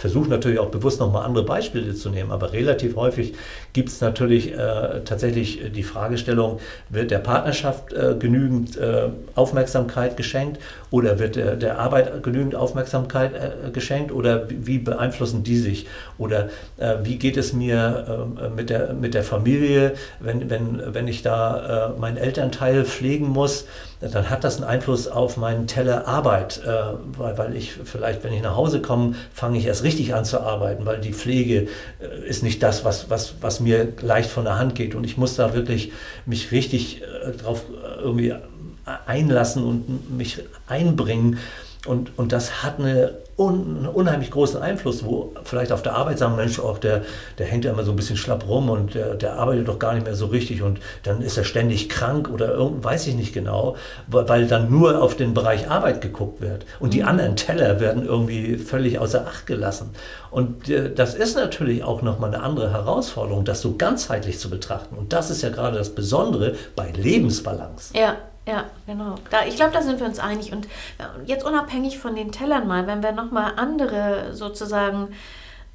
versuche 0.03 0.29
natürlich 0.29 0.59
auch 0.59 0.71
bewusst 0.71 0.99
nochmal 0.99 1.25
andere 1.25 1.45
Beispiele 1.45 1.95
zu 1.95 2.11
nehmen, 2.11 2.33
aber 2.33 2.53
relativ 2.53 2.97
häufig 2.97 3.35
gibt 3.73 3.89
es 3.89 4.01
natürlich 4.01 4.53
äh, 4.53 5.03
tatsächlich 5.05 5.71
die 5.73 5.85
Fragestellung, 5.85 6.59
wird 6.89 7.13
der 7.13 7.21
Partnerschaft 7.21 7.93
äh, 7.93 8.17
genügend 8.19 8.77
äh, 8.77 9.11
Aufmerksamkeit 9.37 10.17
geschenkt 10.17 10.61
oder 10.91 11.21
wird 11.21 11.37
der, 11.37 11.55
der 11.55 11.79
Arbeit 11.79 12.21
genügend 12.25 12.57
Aufmerksamkeit 12.57 13.33
äh, 13.33 13.71
geschenkt 13.71 14.11
oder 14.11 14.49
wie, 14.49 14.79
beeinflussen 14.79 15.45
die 15.45 15.57
sich? 15.57 15.87
Oder 16.19 16.49
äh, 16.79 16.97
wie 17.05 17.17
geht 17.17 17.37
es 17.37 17.53
mir 17.53 18.35
äh, 18.43 18.49
mit, 18.49 18.71
der, 18.71 18.95
mit 18.95 19.15
der 19.15 19.23
Familie, 19.23 19.93
wenn, 20.19 20.51
wenn, 20.51 20.83
wenn 20.95 21.07
ich 21.07 21.23
da 21.23 21.95
meinen 21.97 22.17
Elternteil 22.17 22.85
pflegen 22.85 23.29
muss, 23.29 23.67
dann 24.11 24.31
hat 24.31 24.45
das 24.45 24.57
einen 24.57 24.65
Einfluss 24.65 25.07
auf 25.07 25.37
meinen 25.37 25.67
Teller 25.67 26.09
Arbeit, 26.09 26.61
weil, 27.17 27.39
weil 27.39 27.57
ich 27.57 27.73
vielleicht, 27.85 28.25
wenn 28.25 28.33
ich 28.33 28.43
nach 28.43 28.57
Hause 28.57 28.83
komme, 28.83 29.15
fange 29.33 29.59
ich 29.59 29.67
erst 29.67 29.85
richtig 29.85 29.93
richtig 29.93 30.15
an 30.15 30.25
zu 30.25 30.41
arbeiten, 30.41 30.87
weil 30.87 31.01
die 31.01 31.13
Pflege 31.13 31.69
äh, 32.01 32.27
ist 32.27 32.43
nicht 32.43 32.63
das, 32.63 32.85
was, 32.85 33.11
was, 33.11 33.35
was 33.41 33.61
mir 33.61 33.93
leicht 34.01 34.31
von 34.31 34.45
der 34.45 34.59
Hand 34.59 34.75
geht. 34.75 34.95
Und 34.95 35.05
ich 35.05 35.17
muss 35.17 35.37
da 35.37 35.55
wirklich 35.55 35.93
mich 36.27 36.51
richtig 36.51 37.03
äh, 37.03 37.33
drauf 37.33 37.63
äh, 37.71 38.01
irgendwie 38.01 38.35
einlassen 39.07 39.65
und 39.65 40.17
mich 40.17 40.43
einbringen. 40.67 41.39
Und, 41.87 42.17
und 42.19 42.33
das 42.33 42.63
hat 42.63 42.79
eine 42.79 43.19
un, 43.43 43.87
unheimlich 43.87 44.31
großen 44.31 44.61
Einfluss, 44.61 45.05
wo 45.05 45.33
vielleicht 45.45 45.73
auf 45.73 45.83
der 45.83 45.95
Arbeit 45.95 46.19
sagen, 46.19 46.37
Mensch, 46.37 46.59
auch 46.59 46.79
der, 46.79 47.03
der 47.39 47.47
hängt 47.47 47.65
ja 47.65 47.73
immer 47.73 47.85
so 47.85 47.93
ein 47.93 47.97
bisschen 47.97 48.17
schlapp 48.17 48.47
rum 48.49 48.71
und 48.71 48.95
der, 48.95 49.15
der 49.15 49.35
arbeitet 49.35 49.69
doch 49.69 49.79
gar 49.79 49.95
nicht 49.95 50.05
mehr 50.05 50.15
so 50.15 50.27
richtig 50.27 50.63
und 50.63 50.79
dann 51.03 51.21
ist 51.21 51.37
er 51.37 51.45
ständig 51.45 51.89
krank 51.89 52.31
oder 52.33 52.53
irgend, 52.53 52.85
weiß 52.85 53.07
ich 53.07 53.15
nicht 53.15 53.33
genau, 53.33 53.77
weil 54.07 54.47
dann 54.47 54.71
nur 54.71 55.03
auf 55.03 55.17
den 55.17 55.35
Bereich 55.35 55.71
Arbeit 55.71 56.01
geguckt 56.01 56.41
wird 56.41 56.65
und 56.81 56.95
die 56.95 57.03
mhm. 57.03 57.09
anderen 57.09 57.37
Teller 57.37 57.81
werden 57.81 58.05
irgendwie 58.05 58.57
völlig 58.57 58.99
außer 58.99 59.27
Acht 59.27 59.47
gelassen. 59.47 59.91
Und 60.31 60.69
äh, 60.69 60.93
das 60.93 61.15
ist 61.15 61.37
natürlich 61.37 61.85
auch 61.85 62.03
nochmal 62.03 62.35
eine 62.35 62.43
andere 62.43 62.73
Herausforderung, 62.73 63.45
das 63.45 63.61
so 63.61 63.77
ganzheitlich 63.77 64.39
zu 64.39 64.49
betrachten. 64.51 64.97
Und 64.97 65.13
das 65.13 65.31
ist 65.31 65.43
ja 65.43 65.51
gerade 65.51 65.77
das 65.77 65.91
Besondere 65.91 66.55
bei 66.75 66.91
Lebensbalance. 66.91 67.97
Ja. 67.97 68.17
Ja, 68.47 68.65
genau. 68.87 69.15
Da, 69.31 69.45
ich 69.47 69.57
glaube, 69.57 69.73
da 69.73 69.83
sind 69.83 70.01
wir 70.01 70.07
uns 70.07 70.19
einig. 70.19 70.53
Und 70.53 70.67
jetzt 71.27 71.45
unabhängig 71.45 71.99
von 71.99 72.17
den 72.17 72.33
Tellern 72.33 72.67
mal, 72.67 72.87
wenn 72.87 73.03
wir 73.03 73.13
nochmal 73.13 73.53
andere 73.57 74.35
sozusagen 74.35 75.15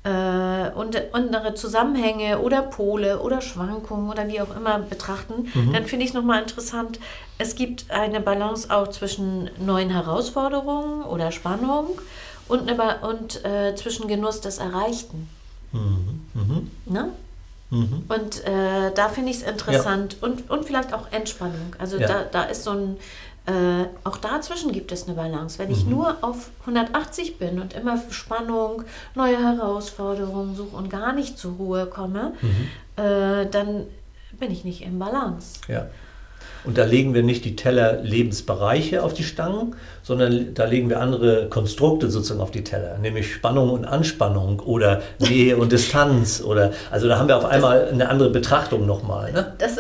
äh, 0.04 0.72
und, 0.76 1.14
andere 1.14 1.54
Zusammenhänge 1.54 2.40
oder 2.40 2.62
Pole 2.62 3.20
oder 3.20 3.42
Schwankungen 3.42 4.10
oder 4.10 4.28
wie 4.28 4.42
auch 4.42 4.56
immer 4.56 4.80
betrachten, 4.80 5.50
mhm. 5.54 5.74
dann 5.74 5.86
finde 5.86 6.06
ich 6.06 6.12
es 6.12 6.16
nochmal 6.16 6.42
interessant. 6.42 7.00
Es 7.38 7.56
gibt 7.56 7.90
eine 7.90 8.20
Balance 8.20 8.70
auch 8.70 8.88
zwischen 8.90 9.50
neuen 9.60 9.90
Herausforderungen 9.90 11.04
oder 11.04 11.32
Spannung 11.32 12.00
und, 12.48 12.70
eine, 12.70 13.00
und 13.00 13.44
äh, 13.46 13.76
zwischen 13.76 14.08
Genuss 14.08 14.42
des 14.42 14.58
Erreichten. 14.58 15.30
Mhm. 15.72 16.22
Mhm. 16.34 16.72
Ne? 16.86 17.10
Mhm. 17.70 18.04
Und 18.08 18.46
äh, 18.46 18.92
da 18.94 19.10
finde 19.10 19.32
ich 19.32 19.38
es 19.38 19.44
interessant 19.44 20.18
ja. 20.22 20.28
und, 20.28 20.50
und 20.50 20.66
vielleicht 20.66 20.94
auch 20.94 21.12
Entspannung. 21.12 21.76
Also 21.78 21.98
ja. 21.98 22.08
da, 22.08 22.24
da 22.24 22.44
ist 22.44 22.64
so 22.64 22.72
ein, 22.72 22.98
äh, 23.46 23.86
auch 24.04 24.18
dazwischen 24.18 24.72
gibt 24.72 24.92
es 24.92 25.08
eine 25.08 25.16
Balance. 25.16 25.60
Wenn 25.60 25.72
ich 25.72 25.86
mhm. 25.86 25.92
nur 25.92 26.18
auf 26.22 26.50
180 26.62 27.38
bin 27.38 27.60
und 27.60 27.74
immer 27.74 28.02
Spannung, 28.10 28.84
neue 29.16 29.38
Herausforderungen 29.38 30.56
suche 30.56 30.76
und 30.76 30.90
gar 30.90 31.14
nicht 31.14 31.38
zur 31.38 31.54
Ruhe 31.54 31.86
komme, 31.88 32.34
mhm. 32.42 33.04
äh, 33.04 33.46
dann 33.50 33.86
bin 34.40 34.52
ich 34.52 34.64
nicht 34.64 34.82
im 34.82 35.00
Balance. 35.00 35.60
Ja. 35.68 35.88
Und 36.68 36.78
da 36.78 36.84
legen 36.84 37.14
wir 37.14 37.24
nicht 37.24 37.46
die 37.46 37.56
Teller 37.56 38.02
Lebensbereiche 38.04 39.02
auf 39.02 39.14
die 39.14 39.24
Stangen, 39.24 39.78
sondern 40.04 40.54
da 40.54 40.66
legen 40.66 40.90
wir 40.90 41.00
andere 41.00 41.48
Konstrukte 41.48 42.10
sozusagen 42.10 42.42
auf 42.42 42.52
die 42.52 42.66
Teller, 42.66 42.98
nämlich 42.98 43.34
Spannung 43.34 43.70
und 43.70 43.86
Anspannung 43.86 44.60
oder 44.60 45.02
Nähe 45.20 45.56
und 45.56 45.72
Distanz 45.72 46.42
oder 46.42 46.74
also 46.92 47.08
da 47.08 47.20
haben 47.20 47.30
wir 47.30 47.38
auf 47.38 47.46
einmal 47.46 47.86
das, 47.86 47.94
eine 47.94 48.10
andere 48.10 48.30
Betrachtung 48.32 48.86
nochmal. 48.86 49.32
Ne? 49.32 49.54
Das, 49.60 49.78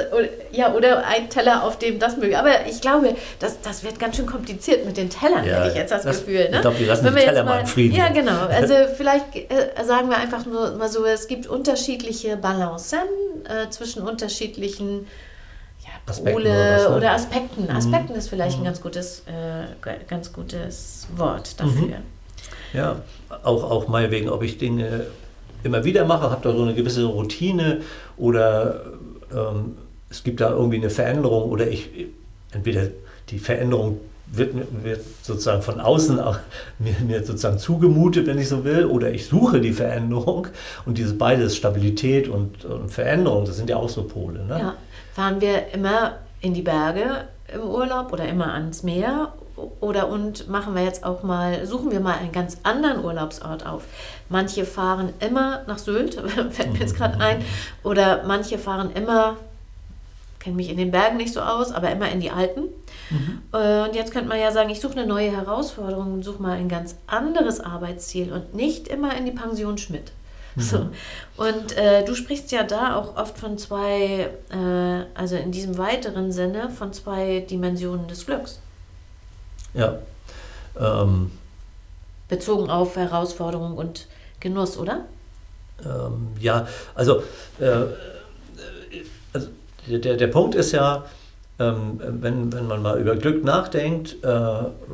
ja, 0.53 0.73
oder 0.73 1.05
ein 1.05 1.29
Teller, 1.29 1.65
auf 1.65 1.77
dem 1.77 1.99
das 1.99 2.15
möglich. 2.15 2.37
Aber 2.37 2.65
ich 2.69 2.79
glaube, 2.79 3.15
das, 3.39 3.59
das 3.59 3.83
wird 3.83 3.99
ganz 3.99 4.15
schön 4.15 4.25
kompliziert 4.25 4.85
mit 4.85 4.95
den 4.95 5.09
Tellern, 5.09 5.45
ja, 5.45 5.57
hätte 5.57 5.69
ich 5.71 5.75
jetzt 5.75 5.91
das, 5.91 6.03
das 6.03 6.19
Gefühl. 6.19 6.49
Ne? 6.49 6.55
Ich 6.55 6.61
glaube, 6.61 6.79
wir 6.79 6.87
lassen 6.87 7.03
Wenn 7.03 7.15
die 7.15 7.21
Teller 7.21 7.43
mal, 7.43 7.55
mal 7.55 7.59
in 7.59 7.67
Frieden. 7.67 7.95
Ja, 7.95 8.07
genau. 8.09 8.47
Also 8.57 8.73
vielleicht 8.95 9.35
äh, 9.35 9.83
sagen 9.83 10.09
wir 10.09 10.17
einfach 10.17 10.45
nur 10.45 10.71
mal 10.77 10.87
so, 10.89 11.05
es 11.05 11.27
gibt 11.27 11.47
unterschiedliche 11.47 12.37
Balancen 12.37 12.99
äh, 13.43 13.69
zwischen 13.69 14.01
unterschiedlichen 14.01 15.05
Aspekten 16.07 16.41
oder, 16.41 16.89
ne? 16.89 16.97
oder, 16.97 17.11
Aspekten. 17.11 17.63
Mhm. 17.63 17.75
Aspekten 17.75 18.15
ist 18.15 18.29
vielleicht 18.29 18.57
mhm. 18.57 18.63
ein 18.63 18.65
ganz 18.65 18.81
gutes, 18.81 19.23
äh, 19.27 19.95
ganz 20.07 20.33
gutes 20.33 21.07
Wort 21.15 21.59
dafür. 21.59 21.81
Mhm. 21.81 21.93
Ja, 22.73 23.01
auch, 23.43 23.69
auch 23.69 23.87
meinetwegen, 23.87 24.29
ob 24.29 24.43
ich 24.43 24.57
Dinge 24.57 25.07
immer 25.63 25.83
wieder 25.83 26.05
mache, 26.05 26.29
habe 26.29 26.41
da 26.41 26.55
so 26.55 26.63
eine 26.63 26.73
gewisse 26.73 27.05
Routine 27.05 27.81
oder 28.17 28.81
ähm, 29.33 29.77
es 30.09 30.23
gibt 30.23 30.39
da 30.39 30.51
irgendwie 30.51 30.77
eine 30.77 30.89
Veränderung 30.89 31.49
oder 31.49 31.67
ich 31.67 31.89
entweder 32.51 32.87
die 33.29 33.39
Veränderung 33.39 33.99
wird, 34.27 34.53
wird 34.83 35.01
sozusagen 35.21 35.61
von 35.61 35.79
außen 35.79 36.19
mir, 36.79 36.95
mir 37.05 37.23
sozusagen 37.23 37.59
zugemutet, 37.59 38.27
wenn 38.27 38.37
ich 38.37 38.49
so 38.49 38.63
will, 38.63 38.85
oder 38.85 39.11
ich 39.11 39.27
suche 39.27 39.61
die 39.61 39.73
Veränderung. 39.73 40.47
Und 40.85 40.97
dieses 40.97 41.17
beides, 41.17 41.55
Stabilität 41.55 42.27
und, 42.27 42.65
und 42.65 42.89
Veränderung, 42.89 43.45
das 43.45 43.57
sind 43.57 43.69
ja 43.69 43.77
auch 43.77 43.89
so 43.89 44.03
Pole. 44.03 44.45
Ne? 44.45 44.59
Ja, 44.59 44.73
fahren 45.13 45.41
wir 45.41 45.73
immer 45.73 46.17
in 46.41 46.53
die 46.53 46.61
Berge 46.61 47.27
im 47.53 47.61
Urlaub 47.61 48.11
oder 48.11 48.27
immer 48.27 48.53
ans 48.53 48.83
Meer 48.83 49.33
oder 49.79 50.09
und 50.09 50.47
machen 50.49 50.75
wir 50.75 50.83
jetzt 50.83 51.03
auch 51.03 51.23
mal, 51.23 51.65
suchen 51.65 51.91
wir 51.91 51.99
mal 51.99 52.17
einen 52.17 52.31
ganz 52.31 52.57
anderen 52.63 53.03
Urlaubsort 53.03 53.65
auf. 53.65 53.83
Manche 54.29 54.65
fahren 54.65 55.13
immer 55.19 55.61
nach 55.67 55.79
Sylt, 55.79 56.15
fällt 56.51 56.73
mir 56.73 56.79
jetzt 56.79 56.95
gerade 56.95 57.19
ein, 57.19 57.43
oder 57.83 58.23
manche 58.25 58.57
fahren 58.57 58.91
immer, 58.93 59.37
kenne 60.39 60.55
mich 60.55 60.69
in 60.69 60.77
den 60.77 60.91
Bergen 60.91 61.17
nicht 61.17 61.33
so 61.33 61.41
aus, 61.41 61.71
aber 61.71 61.91
immer 61.91 62.09
in 62.11 62.19
die 62.19 62.31
Alpen. 62.31 62.65
Mhm. 63.09 63.41
Und 63.51 63.95
jetzt 63.95 64.11
könnte 64.11 64.29
man 64.29 64.39
ja 64.39 64.51
sagen, 64.51 64.69
ich 64.69 64.79
suche 64.79 64.93
eine 64.93 65.05
neue 65.05 65.31
Herausforderung 65.31 66.13
und 66.13 66.23
suche 66.23 66.41
mal 66.41 66.57
ein 66.57 66.69
ganz 66.69 66.95
anderes 67.07 67.59
Arbeitsziel 67.59 68.31
und 68.31 68.53
nicht 68.53 68.87
immer 68.87 69.15
in 69.17 69.25
die 69.25 69.31
Pension 69.31 69.77
Schmidt. 69.77 70.11
Mhm. 70.55 70.61
So. 70.61 70.89
Und 71.37 71.77
äh, 71.77 72.03
du 72.03 72.15
sprichst 72.15 72.51
ja 72.51 72.63
da 72.63 72.95
auch 72.95 73.15
oft 73.15 73.37
von 73.37 73.57
zwei, 73.57 74.29
äh, 74.49 75.05
also 75.13 75.35
in 75.35 75.51
diesem 75.51 75.77
weiteren 75.77 76.31
Sinne, 76.31 76.69
von 76.69 76.93
zwei 76.93 77.41
Dimensionen 77.41 78.07
des 78.07 78.25
Glücks. 78.25 78.59
Ja. 79.73 79.99
Ähm, 80.79 81.31
Bezogen 82.27 82.69
auf 82.69 82.95
Herausforderung 82.95 83.77
und 83.77 84.07
Genuss, 84.39 84.77
oder? 84.77 85.05
Ähm, 85.83 86.29
ja, 86.39 86.67
also, 86.95 87.23
äh, 87.59 87.65
also 87.65 87.89
der, 89.87 90.17
der 90.17 90.27
Punkt 90.27 90.55
ist 90.55 90.71
ja, 90.71 91.05
ähm, 91.59 91.99
wenn, 91.99 92.53
wenn 92.53 92.67
man 92.67 92.81
mal 92.81 92.99
über 92.99 93.15
Glück 93.15 93.43
nachdenkt 93.43 94.17
äh, 94.23 94.27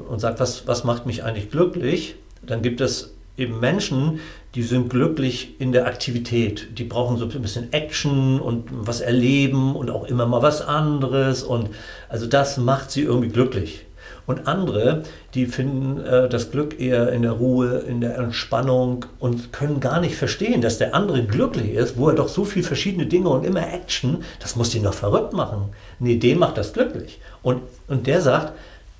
und 0.09 0.19
sagt, 0.19 0.39
was, 0.39 0.67
was 0.67 0.83
macht 0.83 1.05
mich 1.05 1.23
eigentlich 1.23 1.51
glücklich, 1.51 2.15
dann 2.41 2.61
gibt 2.61 2.81
es 2.81 3.13
eben 3.37 3.59
Menschen, 3.59 4.19
die 4.55 4.61
sind 4.61 4.89
glücklich 4.89 5.59
in 5.59 5.71
der 5.71 5.87
Aktivität. 5.87 6.77
Die 6.77 6.83
brauchen 6.83 7.17
so 7.17 7.25
ein 7.25 7.41
bisschen 7.41 7.73
Action 7.73 8.39
und 8.39 8.65
was 8.71 9.01
erleben 9.01 9.75
und 9.75 9.89
auch 9.89 10.05
immer 10.05 10.27
mal 10.27 10.41
was 10.41 10.61
anderes. 10.61 11.43
Und 11.43 11.69
also 12.09 12.27
das 12.27 12.57
macht 12.57 12.91
sie 12.91 13.01
irgendwie 13.01 13.29
glücklich. 13.29 13.85
Und 14.25 14.47
andere, 14.47 15.03
die 15.33 15.45
finden 15.45 15.99
äh, 15.99 16.29
das 16.29 16.51
Glück 16.51 16.79
eher 16.79 17.11
in 17.11 17.23
der 17.23 17.31
Ruhe, 17.31 17.79
in 17.79 18.01
der 18.01 18.17
Entspannung 18.17 19.05
und 19.19 19.51
können 19.51 19.79
gar 19.79 19.99
nicht 19.99 20.15
verstehen, 20.15 20.61
dass 20.61 20.77
der 20.77 20.95
andere 20.95 21.23
glücklich 21.23 21.73
ist, 21.73 21.97
wo 21.97 22.09
er 22.09 22.15
doch 22.15 22.29
so 22.29 22.45
viele 22.45 22.65
verschiedene 22.65 23.05
Dinge 23.05 23.29
und 23.29 23.45
immer 23.45 23.61
Action, 23.73 24.23
das 24.39 24.55
muss 24.55 24.73
ihn 24.75 24.83
noch 24.83 24.93
verrückt 24.93 25.33
machen. 25.33 25.69
Nee, 25.99 26.17
dem 26.17 26.39
macht 26.39 26.57
das 26.57 26.73
glücklich. 26.73 27.19
Und, 27.41 27.61
und 27.87 28.07
der 28.07 28.21
sagt, 28.21 28.53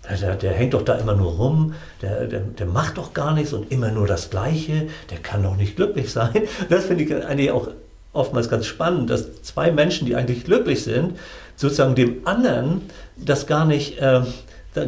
der, 0.09 0.35
der, 0.35 0.51
hängt 0.51 0.73
doch 0.73 0.81
da 0.81 0.95
immer 0.95 1.15
nur 1.15 1.31
rum, 1.33 1.75
der, 2.01 2.27
der, 2.27 2.41
der 2.41 2.65
macht 2.65 2.97
doch 2.97 3.13
gar 3.13 3.33
nichts 3.33 3.53
und 3.53 3.71
immer 3.71 3.89
nur 3.89 4.05
das 4.05 4.29
Gleiche, 4.29 4.87
der 5.09 5.19
kann 5.19 5.43
doch 5.43 5.55
nicht 5.55 5.77
glücklich 5.77 6.11
sein. 6.11 6.33
Das 6.69 6.85
finde 6.85 7.05
ich 7.05 7.25
eigentlich 7.25 7.51
auch 7.51 7.69
oftmals 8.11 8.49
ganz 8.49 8.65
spannend, 8.65 9.09
dass 9.09 9.41
zwei 9.41 9.71
Menschen, 9.71 10.05
die 10.05 10.15
eigentlich 10.15 10.43
glücklich 10.43 10.83
sind, 10.83 11.17
sozusagen 11.55 11.95
dem 11.95 12.27
anderen 12.27 12.81
das 13.17 13.47
gar 13.47 13.65
nicht, 13.65 13.99
äh, 13.99 14.21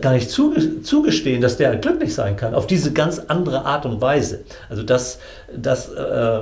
gar 0.02 0.14
nicht 0.14 0.32
zugestehen, 0.32 1.42
dass 1.42 1.58
der 1.58 1.76
glücklich 1.76 2.16
sein 2.16 2.36
kann, 2.36 2.56
auf 2.56 2.66
diese 2.66 2.92
ganz 2.92 3.20
andere 3.20 3.66
Art 3.66 3.86
und 3.86 4.02
Weise. 4.02 4.44
Also 4.70 4.82
das, 4.82 5.20
das, 5.56 5.90
äh, 5.90 6.40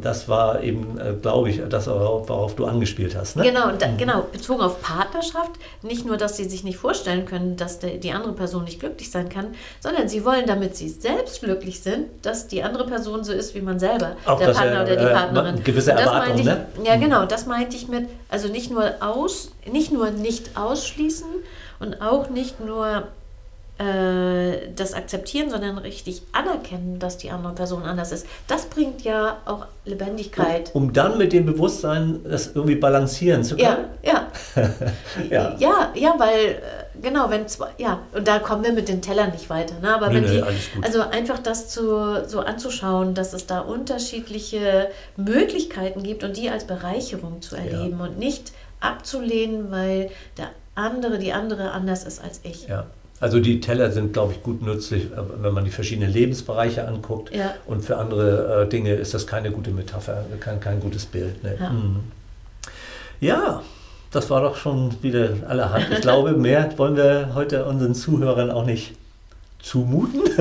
das 0.00 0.28
war 0.28 0.62
eben, 0.62 0.98
äh, 0.98 1.12
glaube 1.20 1.50
ich, 1.50 1.60
das, 1.68 1.86
worauf, 1.86 2.56
du 2.56 2.64
angespielt 2.64 3.16
hast. 3.16 3.36
Ne? 3.36 3.44
Genau, 3.44 3.70
da, 3.78 3.86
genau, 3.96 4.26
bezogen 4.32 4.60
auf 4.60 4.82
Partnerschaft, 4.82 5.52
nicht 5.82 6.04
nur, 6.04 6.16
dass 6.16 6.36
sie 6.36 6.44
sich 6.44 6.64
nicht 6.64 6.76
vorstellen 6.76 7.26
können, 7.26 7.56
dass 7.56 7.78
der, 7.78 7.98
die 7.98 8.10
andere 8.10 8.32
Person 8.32 8.64
nicht 8.64 8.80
glücklich 8.80 9.10
sein 9.10 9.28
kann, 9.28 9.48
sondern 9.80 10.08
sie 10.08 10.24
wollen, 10.24 10.46
damit 10.46 10.74
sie 10.76 10.88
selbst 10.88 11.42
glücklich 11.42 11.80
sind, 11.80 12.06
dass 12.22 12.48
die 12.48 12.62
andere 12.62 12.86
Person 12.86 13.22
so 13.22 13.32
ist 13.32 13.54
wie 13.54 13.60
man 13.60 13.78
selber, 13.78 14.16
Auch 14.24 14.38
der 14.38 14.52
Partner 14.52 14.82
oder 14.82 14.96
die 14.96 15.04
äh, 15.04 15.12
Partnerin. 15.12 15.62
gewisse 15.62 15.92
Erwartungen, 15.92 16.38
ich, 16.40 16.44
ne? 16.44 16.66
Ja, 16.84 16.96
genau, 16.96 17.24
das 17.24 17.46
meinte 17.46 17.76
ich 17.76 17.86
mit, 17.86 18.08
also 18.28 18.48
nicht 18.48 18.70
nur 18.70 18.94
aus, 19.00 19.52
nicht 19.70 19.92
nur 19.92 20.10
nicht 20.10 20.56
ausschließen, 20.56 21.28
und 21.80 22.00
auch 22.00 22.30
nicht 22.30 22.60
nur 22.60 23.08
äh, 23.76 24.72
das 24.76 24.94
akzeptieren, 24.94 25.50
sondern 25.50 25.78
richtig 25.78 26.22
anerkennen, 26.30 27.00
dass 27.00 27.18
die 27.18 27.32
andere 27.32 27.54
Person 27.54 27.82
anders 27.82 28.12
ist. 28.12 28.24
Das 28.46 28.66
bringt 28.66 29.02
ja 29.02 29.38
auch 29.46 29.66
Lebendigkeit. 29.84 30.70
Um, 30.74 30.84
um 30.84 30.92
dann 30.92 31.18
mit 31.18 31.32
dem 31.32 31.44
Bewusstsein 31.44 32.20
das 32.22 32.52
irgendwie 32.54 32.76
balancieren 32.76 33.42
zu 33.42 33.56
können. 33.56 33.86
Ja, 34.04 34.28
ja. 34.54 34.62
ja. 35.28 35.56
ja, 35.58 35.92
ja, 35.92 36.14
weil 36.18 36.50
äh, 36.50 37.00
genau, 37.02 37.30
wenn 37.30 37.48
zwei, 37.48 37.66
ja, 37.78 37.98
und 38.12 38.28
da 38.28 38.38
kommen 38.38 38.62
wir 38.62 38.72
mit 38.72 38.88
den 38.88 39.02
Tellern 39.02 39.32
nicht 39.32 39.50
weiter. 39.50 39.74
Ne? 39.80 39.92
Aber 39.92 40.08
nee, 40.08 40.22
wenn 40.22 40.30
die, 40.30 40.44
also 40.80 41.00
einfach 41.00 41.40
das 41.40 41.68
zu, 41.68 42.28
so 42.28 42.38
anzuschauen, 42.40 43.14
dass 43.14 43.32
es 43.32 43.46
da 43.46 43.58
unterschiedliche 43.58 44.88
Möglichkeiten 45.16 46.04
gibt 46.04 46.22
und 46.22 46.36
die 46.36 46.48
als 46.48 46.64
Bereicherung 46.64 47.42
zu 47.42 47.56
erleben 47.56 47.98
ja. 47.98 48.04
und 48.04 48.20
nicht 48.20 48.52
abzulehnen, 48.78 49.72
weil 49.72 50.10
der 50.38 50.50
andere, 50.74 51.18
die 51.18 51.32
andere 51.32 51.70
anders 51.72 52.04
ist 52.04 52.22
als 52.22 52.40
ich. 52.42 52.68
Ja. 52.68 52.86
Also 53.20 53.40
die 53.40 53.60
Teller 53.60 53.90
sind, 53.92 54.12
glaube 54.12 54.32
ich, 54.32 54.42
gut 54.42 54.62
nützlich, 54.62 55.04
äh, 55.04 55.16
wenn 55.40 55.54
man 55.54 55.64
die 55.64 55.70
verschiedenen 55.70 56.12
Lebensbereiche 56.12 56.86
anguckt. 56.86 57.34
Ja. 57.34 57.54
Und 57.66 57.84
für 57.84 57.96
andere 57.96 58.64
äh, 58.64 58.68
Dinge 58.68 58.94
ist 58.94 59.14
das 59.14 59.26
keine 59.26 59.50
gute 59.50 59.70
Metapher, 59.70 60.24
kein, 60.40 60.60
kein 60.60 60.80
gutes 60.80 61.06
Bild. 61.06 61.42
Ne? 61.42 61.56
Ja. 61.58 61.70
Mhm. 61.70 62.00
ja, 63.20 63.62
das 64.10 64.30
war 64.30 64.42
doch 64.42 64.56
schon 64.56 65.02
wieder 65.02 65.30
allerhand. 65.48 65.86
Ich 65.90 66.00
glaube, 66.00 66.32
mehr 66.32 66.76
wollen 66.76 66.96
wir 66.96 67.34
heute 67.34 67.64
unseren 67.64 67.94
Zuhörern 67.94 68.50
auch 68.50 68.64
nicht 68.64 68.94
zumuten 69.64 70.22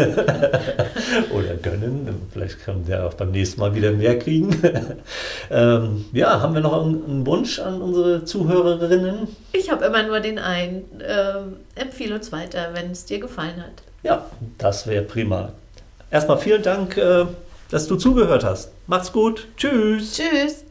oder 1.32 1.56
gönnen. 1.62 2.22
Vielleicht 2.32 2.64
können 2.64 2.86
wir 2.88 3.06
auch 3.06 3.14
beim 3.14 3.32
nächsten 3.32 3.62
Mal 3.62 3.74
wieder 3.74 3.92
mehr 3.92 4.20
kriegen. 4.20 4.50
ähm, 5.50 6.06
ja, 6.12 6.42
haben 6.42 6.54
wir 6.54 6.62
noch 6.62 6.86
einen, 6.86 7.26
Wunsch 7.26 7.60
an 7.60 7.82
unsere 7.82 8.26
Zuhörerinnen? 8.26 9.30
Ich 9.54 9.72
habe 9.72 9.86
immer 9.86 10.04
nur 10.04 10.20
den 10.20 10.40
einen. 10.40 10.84
Ähm, 11.02 11.56
empfehle 11.76 12.16
uns 12.16 12.32
weiter, 12.32 12.70
wenn 12.74 12.92
es 12.92 13.06
dir 13.06 13.20
gefallen 13.20 13.58
hat. 13.58 13.84
Ja, 14.04 14.26
das 14.58 14.88
wäre 14.88 15.04
prima. 15.04 15.54
Erstmal 16.12 16.38
vielen 16.38 16.62
Dank, 16.62 16.98
äh, 16.98 17.26
dass 17.72 17.88
du 17.88 17.96
zugehört 17.96 18.44
hast. 18.44 18.72
Macht's 18.88 19.14
gut. 19.14 19.48
Tschüss. 19.56 20.18
Tschüss. 20.18 20.66